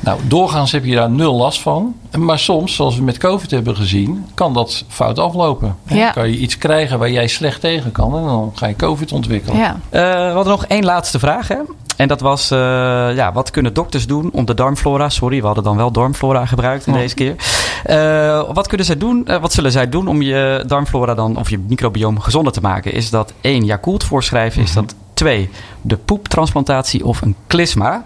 [0.00, 1.94] Nou, doorgaans heb je daar nul last van.
[2.18, 5.76] Maar soms, zoals we met COVID hebben gezien, kan dat fout aflopen.
[5.86, 6.10] Ja.
[6.10, 8.16] Kan je iets krijgen waar jij slecht tegen kan.
[8.16, 9.58] En dan ga je COVID ontwikkelen.
[9.58, 9.76] Ja.
[9.90, 11.48] Eh, we hadden nog één laatste vraag.
[11.48, 11.56] Hè?
[11.96, 12.58] En dat was, eh,
[13.14, 15.08] ja, wat kunnen dokters doen om de darmflora...
[15.08, 16.98] Sorry, we hadden dan wel darmflora gebruikt in Oh.
[16.98, 17.34] deze keer.
[17.84, 21.36] Eh, wat, kunnen zij doen, wat zullen zij doen om je darmflora dan...
[21.36, 22.92] of je microbioom gezonder te maken?
[22.92, 24.62] Is dat één, Yakult voorschrijven?
[24.62, 28.02] Is dat twee, de poeptransplantatie of een klisma?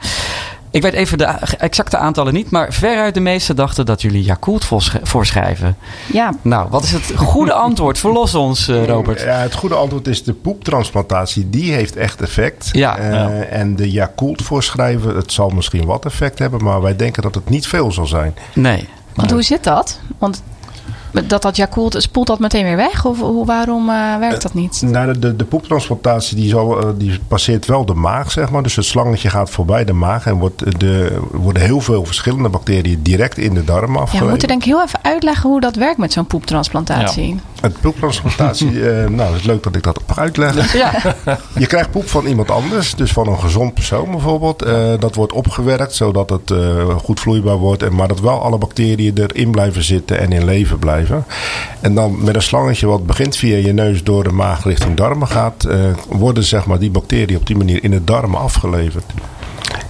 [0.70, 1.24] Ik weet even de
[1.58, 2.50] exacte aantallen niet...
[2.50, 5.76] maar veruit de meesten dachten dat jullie Yakult voorsch- voorschrijven.
[6.12, 6.32] ja.
[6.42, 7.98] Nou, wat is het goede antwoord?
[7.98, 9.20] Verlos ons, eh, Robert.
[9.20, 11.50] Ja, het goede antwoord is de poeptransplantatie.
[11.50, 12.68] Die heeft echt effect.
[12.72, 12.96] Ja.
[12.98, 13.28] Eh, Ja.
[13.42, 16.62] En de Yakult voorschrijven, het zal misschien wat effect hebben.
[16.64, 18.34] Maar wij denken dat het niet veel zal zijn.
[18.52, 18.88] Nee.
[19.14, 19.98] Want hoe zit dat?
[20.18, 20.42] Want
[21.26, 23.04] dat dat Yakult, spoelt dat meteen weer weg?
[23.04, 24.82] Of hoe, waarom eh, werkt dat niet?
[24.86, 28.62] Nou, de, de, de poeptransplantatie die, zal, eh, die passeert wel de maag, zeg maar.
[28.62, 30.26] Dus het slangetje gaat voorbij de maag.
[30.26, 34.24] En wordt de, worden heel veel verschillende bacteriën direct in de darm Ja, afgeleid.
[34.24, 37.40] we moeten denk ik heel even uitleggen hoe dat werkt met zo'n poeptransplantatie.
[37.60, 40.78] Het poeptransplantatie, eh, nou, het is leuk dat ik dat mag uitleggen.
[40.78, 40.92] Ja.
[41.58, 44.62] Je krijgt poep van iemand anders, dus van een gezond persoon bijvoorbeeld.
[44.62, 47.82] Eh, dat wordt opgewerkt zodat het eh, goed vloeibaar wordt.
[47.82, 50.97] En, maar dat wel alle bacteriën erin blijven zitten en in leven blijven.
[51.80, 55.28] En dan met een slangetje wat begint via je neus door de maag richting darmen
[55.28, 55.64] gaat.
[55.64, 59.04] eh, worden zeg maar, die bacteriën op die manier in de darmen afgeleverd.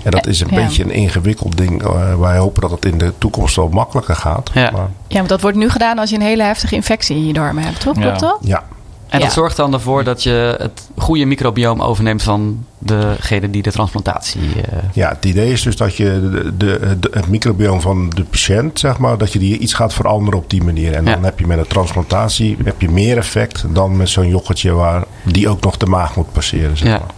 [0.02, 0.64] En dat is een Ja.
[0.64, 1.82] beetje een ingewikkeld ding.
[1.82, 4.50] eh, wij hopen dat het in de toekomst wel makkelijker gaat.
[4.54, 4.70] Ja.
[4.70, 7.32] Maar, Ja, want dat wordt nu gedaan als je een hele heftige infectie in je
[7.32, 7.94] darmen hebt, toch?
[7.96, 8.00] Ja.
[8.02, 8.38] Klopt dat?
[8.42, 8.62] ja.
[9.08, 13.70] En dat zorgt dan ervoor dat je het goede microbioom overneemt van degene die de
[13.72, 14.40] transplantatie.
[14.40, 18.24] eh, Ja, het idee is dus dat je de, de, de- het microbioom van de
[18.24, 20.92] patiënt, zeg maar, dat je die iets gaat veranderen op die manier.
[20.94, 24.72] En dan heb je met een transplantatie heb je meer effect dan met zo'n yoghurtje
[24.72, 26.76] waar die ook nog de maag moet passeren.
[26.76, 27.08] Zeg ja, maar.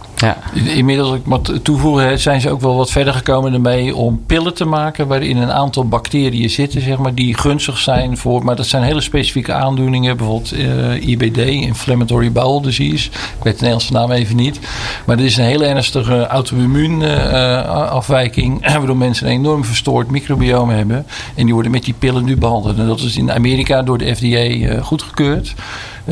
[0.53, 4.65] Inmiddels ik wat toevoegen, zijn ze ook wel wat verder gekomen ermee om pillen te
[4.65, 8.43] maken waarin een aantal bacteriën zitten, zeg maar, die gunstig zijn voor.
[8.43, 13.09] Maar dat zijn hele specifieke aandoeningen, bijvoorbeeld eh, IBD, Inflammatory Bowel Disease.
[13.09, 14.59] Ik weet de Nederlandse naam even niet.
[15.05, 21.05] Maar dit is een hele ernstige auto-immuunafwijking, waardoor mensen een enorm verstoord microbioom hebben.
[21.35, 22.77] En die worden met die pillen nu behandeld.
[22.77, 25.53] En dat is in Amerika door de FDA eh, goedgekeurd.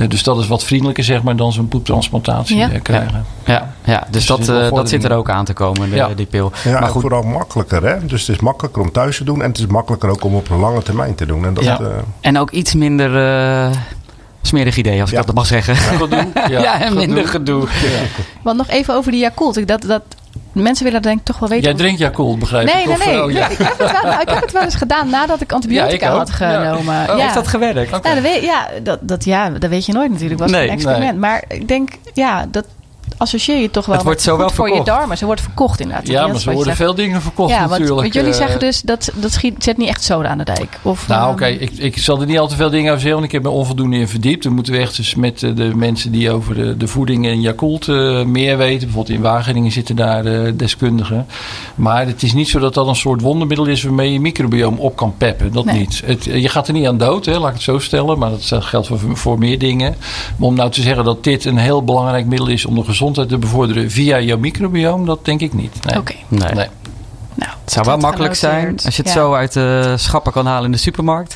[0.07, 2.67] Dus dat is wat vriendelijker, zeg maar, dan zo'n poeptransplantatie Ja.
[2.83, 3.25] krijgen.
[3.45, 6.07] Ja, ja, dus Dus dat, eh, dat zit er ook aan te komen, de- Ja.
[6.15, 6.51] die pil.
[6.63, 8.05] Ja, maar goed, vooral makkelijker, hè?
[8.05, 10.49] Dus het is makkelijker om thuis te doen en het is makkelijker ook om op
[10.49, 11.45] een lange termijn te doen.
[11.45, 11.79] En dat, Ja.
[11.79, 11.85] eh,
[12.21, 13.71] en ook iets minder eh,
[14.41, 15.23] smerig idee, als ik Ja.
[15.23, 15.75] dat mag zeggen.
[15.99, 17.67] Gedoe, Ja, en minder gedoe.
[18.43, 19.57] Want nog even over die Yakult.
[19.57, 20.01] Ik- Dat, dat,
[20.53, 21.63] mensen willen denk ik toch wel weten...
[21.63, 22.85] Jij of- drinkt Yakult, begrijp Nee, ik?
[22.87, 23.23] nee, Of, nee.
[23.23, 23.47] oh, ja.
[23.49, 26.17] ik, heb het wel, ik heb het wel eens gedaan nadat ik antibiotica Ja, ik
[26.17, 26.35] had.
[26.39, 26.61] Ja.
[26.63, 27.01] genomen.
[27.09, 27.21] Oh, ja.
[27.21, 27.93] Heeft dat gewerkt?
[27.93, 28.07] Oké.
[28.09, 30.39] Nou, dat weet, ja, dat, dat, ja, dat weet je nooit natuurlijk.
[30.39, 31.11] Was Nee, een experiment.
[31.11, 31.19] nee.
[31.19, 32.65] Maar ik denk, ja, dat
[33.17, 35.17] associeer je toch wel Het wordt zo wel voor je darmen.
[35.17, 36.07] Ze wordt verkocht inderdaad.
[36.07, 38.01] Ja, maar ze worden veel dingen verkocht Ja, want, natuurlijk.
[38.01, 40.79] want jullie zeggen dus dat dat schiet, zet niet echt zoden aan de dijk.
[40.81, 43.19] Of, Nou, ehm, oké, ik, ik zal er niet al te veel dingen over zeggen,
[43.19, 44.43] want ik heb me onvoldoende in verdiept.
[44.43, 47.41] Dan moeten we echt eens met eh, de mensen die over de, de voeding en
[47.41, 48.87] Yakult eh, meer weten.
[48.87, 51.25] Bijvoorbeeld in Wageningen zitten daar eh, deskundigen.
[51.75, 54.95] Maar het is niet zo dat dat een soort wondermiddel is waarmee je microbioom op
[54.95, 55.53] kan peppen.
[55.53, 55.79] Dat Nee.
[55.79, 56.01] niet.
[56.05, 58.19] Het, je gaat er niet aan dood, hè, laat ik het zo stellen.
[58.19, 59.95] Maar dat geldt voor, voor meer dingen.
[60.37, 62.98] Maar om nou te zeggen dat dit een heel belangrijk middel is om de gezondheid
[63.27, 65.85] te bevorderen via jouw microbioom, dat denk ik niet.
[65.85, 65.97] Nee.
[65.99, 66.13] Oké.
[66.27, 66.53] Nee.
[66.53, 66.67] Nee.
[67.33, 69.17] Nou, Het zou wel makkelijk zijn als je het Ja.
[69.19, 71.35] zo uit de schappen kan halen in de supermarkt.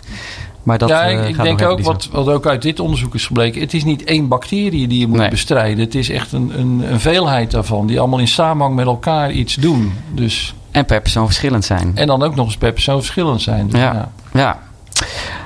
[0.64, 3.62] Maar dat ja, eh, ik, denk ook, wat, wat ook uit dit onderzoek is gebleken...
[3.62, 5.30] het is niet één bacterie die je moet Nee.
[5.30, 5.84] bestrijden.
[5.84, 7.88] Het is echt een, een, een veelheid daarvan...
[7.88, 9.94] die allemaal in samenhang met elkaar iets doen.
[10.12, 10.54] Dus.
[10.72, 11.92] En per persoon verschillend zijn.
[11.96, 13.68] en dan ook nog eens per persoon verschillend zijn.
[13.68, 13.94] Dus, Ja.
[13.94, 14.10] ja.
[14.34, 14.60] Ja.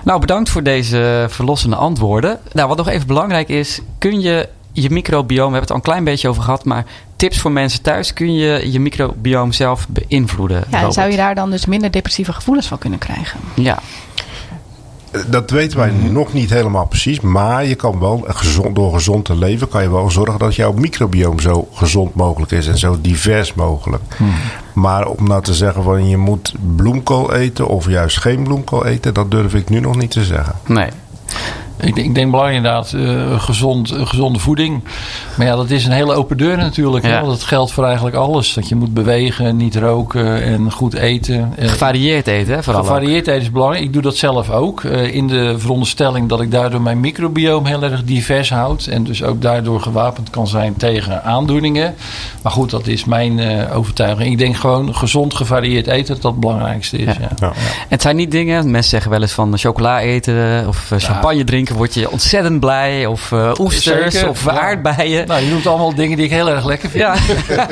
[0.03, 2.39] Nou, bedankt voor deze verlossende antwoorden.
[2.53, 4.49] Nou, wat nog even belangrijk is, kun je
[4.81, 6.85] je microbioom, we hebben het al een klein beetje over gehad, maar
[7.15, 10.63] tips voor mensen thuis, kun je je microbioom zelf beïnvloeden?
[10.71, 13.39] Ja, en zou je daar dan dus minder depressieve gevoelens van kunnen krijgen?
[13.53, 13.79] Ja,
[15.27, 17.19] Dat weten wij nog niet helemaal precies.
[17.19, 20.71] Maar je kan wel, gezond, door gezond te leven, kan je wel zorgen dat jouw
[20.73, 24.03] microbioom zo gezond mogelijk is en zo divers mogelijk.
[24.73, 29.13] Maar om nou te zeggen van je moet bloemkool eten of juist geen bloemkool eten,
[29.13, 30.55] dat durf ik nu nog niet te zeggen.
[30.65, 30.89] nee.
[31.79, 34.83] Ik denk, ik denk belangrijk inderdaad, uh, gezond, uh, gezonde voeding.
[35.37, 37.05] Maar ja, dat is een hele open deur natuurlijk.
[37.05, 37.19] Ja.
[37.21, 38.53] Want dat geldt voor eigenlijk alles.
[38.53, 41.53] Dat je moet bewegen, niet roken en goed eten.
[41.59, 43.83] Gevarieerd eten, hè, vooral Gevarieerd eten is belangrijk.
[43.83, 44.83] Ik doe dat zelf ook.
[44.83, 48.85] Uh, in de veronderstelling dat ik daardoor mijn microbioom heel erg divers houd.
[48.85, 51.95] En dus ook daardoor gewapend kan zijn tegen aandoeningen.
[52.41, 54.31] Maar goed, dat is mijn overtuiging.
[54.31, 57.15] Ik denk gewoon gezond gevarieerd eten dat dat het belangrijkste is.
[57.19, 57.29] Ja.
[57.39, 57.53] Ja.
[57.87, 61.93] Het zijn niet dingen, mensen zeggen wel eens van chocola eten of champagne drinken word
[61.93, 63.05] je ontzettend blij.
[63.05, 65.27] Of uh, oesters Zeker, of aardbeien.
[65.27, 67.03] Nou, je noemt allemaal dingen die ik heel erg lekker vind.
[67.03, 67.15] Ja.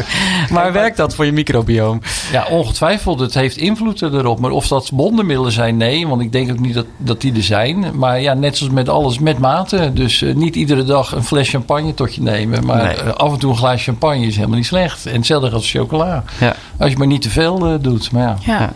[0.55, 2.01] maar werkt dat voor je microbioom?
[2.31, 3.19] Ja, ongetwijfeld.
[3.19, 4.39] Het heeft invloed erop.
[4.39, 6.07] Maar of dat wondermiddelen zijn, nee.
[6.07, 7.85] Want ik denk ook niet dat, dat die er zijn.
[7.93, 9.91] Maar ja, net zoals met alles, met mate.
[9.93, 12.65] Dus uh, niet iedere dag een fles champagne tot je nemen.
[12.65, 13.03] Maar nee.
[13.03, 15.05] uh, af en toe een glaas champagne is helemaal niet slecht.
[15.05, 16.23] En hetzelfde als chocola.
[16.39, 16.55] Ja.
[16.77, 18.11] Als je maar niet te veel doet.
[18.11, 18.37] Maar ja.
[18.39, 18.73] ja.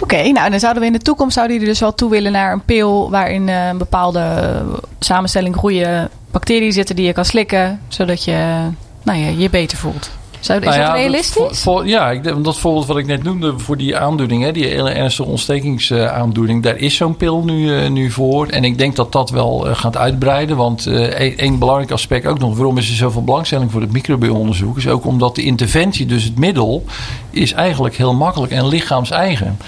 [0.00, 2.52] Oké, nou dan zouden we in de toekomst zouden jullie dus wel toe willen naar
[2.52, 4.62] een pil waarin uh, een bepaalde
[4.98, 8.68] samenstelling goede bacteriën zitten die je kan slikken, zodat je
[9.02, 10.10] nou ja, je beter voelt.
[10.42, 11.34] Zou, is nou ja, dat realistisch?
[11.34, 14.68] Dat, voor, ja, ik, dat voorbeeld wat ik net noemde voor die aandoening, hè, die
[14.68, 18.46] ernstige ontstekingsaandoening, daar is zo'n pil nu, uh, nu voor.
[18.46, 20.56] En ik denk dat dat wel uh, gaat uitbreiden.
[20.56, 21.00] Want uh,
[21.38, 25.06] één belangrijk aspect ook nog, waarom is er zoveel belangstelling voor het microbioonderzoek, is ook
[25.06, 26.84] omdat de interventie, dus het middel,
[27.30, 29.58] is eigenlijk heel makkelijk en lichaams-eigen.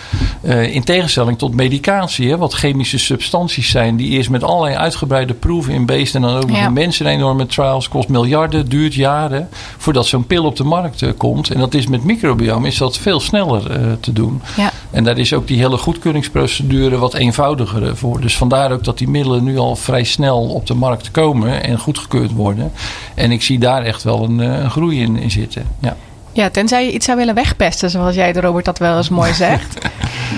[0.70, 5.72] in tegenstelling tot medicatie, hè, wat chemische substanties zijn, die eerst met allerlei uitgebreide proeven
[5.72, 6.66] in beesten en dan ook ja.
[6.66, 9.48] in mensen enorme trials, kost miljarden, duurt jaren,
[9.78, 11.50] voordat zo'n pil op de markt uh, komt.
[11.50, 14.42] En dat is met microbiome is dat veel sneller uh, te doen.
[14.56, 14.72] Ja.
[14.90, 18.20] En daar is ook die hele goedkeuringsprocedure wat eenvoudiger voor.
[18.20, 21.78] Dus vandaar ook dat die middelen nu al vrij snel op de markt komen en
[21.78, 22.72] goedgekeurd worden.
[23.14, 25.66] En ik zie daar echt wel een, een groei in, in zitten.
[25.78, 25.96] Ja.
[26.34, 29.78] Ja, tenzij je iets zou willen wegpesten, zoals jij, Robert, dat wel eens mooi zegt.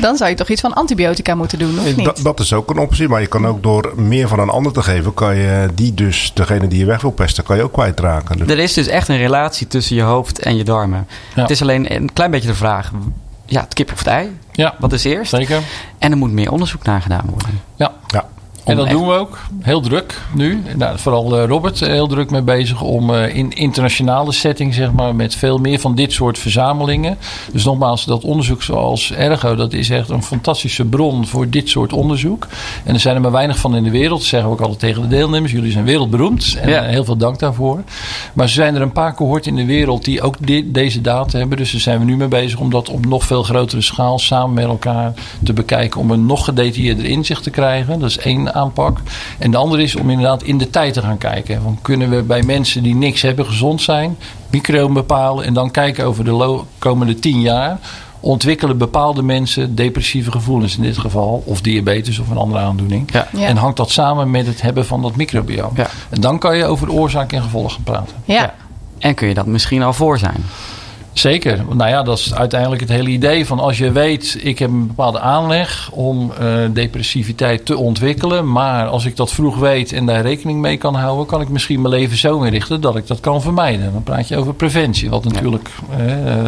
[0.00, 2.04] dan zou je toch iets van antibiotica moeten doen, of niet?
[2.04, 4.72] Dat, dat is ook een optie, maar je kan ook door meer van een ander
[4.72, 7.72] te geven, kan je die dus, degene die je weg wil pesten, kan je ook
[7.72, 8.38] kwijtraken.
[8.38, 8.48] Dus.
[8.48, 11.06] Er is dus echt een relatie tussen je hoofd en je darmen.
[11.34, 11.42] Ja.
[11.42, 12.90] Het is alleen een klein beetje de vraag,
[13.46, 14.38] ja, het kip of het ei?
[14.52, 14.74] Ja.
[14.78, 15.30] Wat is eerst?
[15.30, 15.62] Zeker.
[15.98, 17.60] En er moet meer onderzoek naar gedaan worden.
[17.76, 17.92] Ja.
[18.06, 18.28] ja.
[18.66, 19.38] En dat doen we ook.
[19.60, 20.62] Heel druk nu.
[20.76, 25.14] Nou, vooral uh, Robert heel druk mee bezig om uh, in internationale setting, zeg maar,
[25.14, 27.18] met veel meer van dit soort verzamelingen.
[27.52, 31.92] Dus nogmaals, dat onderzoek zoals Ergo, dat is echt een fantastische bron voor dit soort
[31.92, 32.46] onderzoek.
[32.84, 34.18] En er zijn er maar weinig van in de wereld.
[34.18, 35.52] Dat zeggen we ook altijd tegen de deelnemers.
[35.52, 36.58] Jullie zijn wereldberoemd.
[36.60, 36.82] En ja.
[36.82, 37.82] heel veel dank daarvoor.
[38.32, 41.38] Maar er zijn er een paar cohorten in de wereld die ook dit, deze data
[41.38, 41.58] hebben.
[41.58, 44.54] Dus daar zijn we nu mee bezig om dat op nog veel grotere schaal samen
[44.54, 45.12] met elkaar
[45.42, 46.00] te bekijken.
[46.00, 47.98] Om een nog gedetailleerder inzicht te krijgen.
[47.98, 48.98] Dat is één aanpak.
[49.38, 51.62] En de andere is om inderdaad in de tijd te gaan kijken.
[51.62, 54.16] Want kunnen we bij mensen die niks hebben, gezond zijn,
[54.50, 57.78] microbiome bepalen en dan kijken over de komende tien jaar.
[58.20, 63.12] Ontwikkelen bepaalde mensen depressieve gevoelens in dit geval, of diabetes of een andere aandoening.
[63.12, 63.28] Ja.
[63.32, 63.46] Ja.
[63.46, 65.70] En hangt dat samen met het hebben van dat microbiome.
[65.74, 65.86] Ja.
[66.10, 68.16] En dan kan je over oorzaak en gevolg gaan praten.
[68.24, 68.54] Ja.
[68.98, 70.44] En kun je dat misschien al voor zijn?
[71.18, 71.64] Zeker.
[71.72, 74.86] Nou ja, dat is uiteindelijk het hele idee van als je weet, ik heb een
[74.86, 78.52] bepaalde aanleg om uh, depressiviteit te ontwikkelen.
[78.52, 81.80] Maar als ik dat vroeg weet en daar rekening mee kan houden, kan ik misschien
[81.80, 83.92] mijn leven zo inrichten dat ik dat kan vermijden.
[83.92, 85.96] Dan praat je over preventie, wat natuurlijk uh,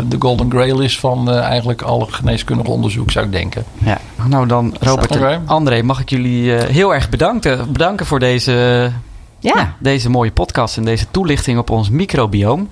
[0.09, 3.64] de golden grail is van uh, eigenlijk alle geneeskundig onderzoek, zou ik denken.
[3.79, 3.99] Ja,
[4.29, 8.53] nou dan Robert en André, mag ik jullie heel erg bedanken, bedanken voor deze,
[9.39, 9.53] ja.
[9.57, 9.75] ja.
[9.79, 12.69] deze mooie podcast en deze toelichting op ons microbioom.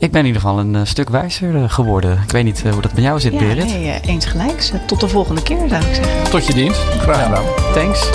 [0.00, 2.22] Ik ben in ieder geval een uh, stuk wijzer uh, geworden.
[2.22, 3.64] Ik weet niet uh, hoe dat bij jou zit, ja, Berit.
[3.64, 4.60] Nee, eens gelijk.
[4.86, 6.30] Tot de volgende keer, zou ik zeggen.
[6.30, 6.80] Tot je dienst.
[6.80, 7.44] Graag gedaan.
[7.72, 8.10] Thanks.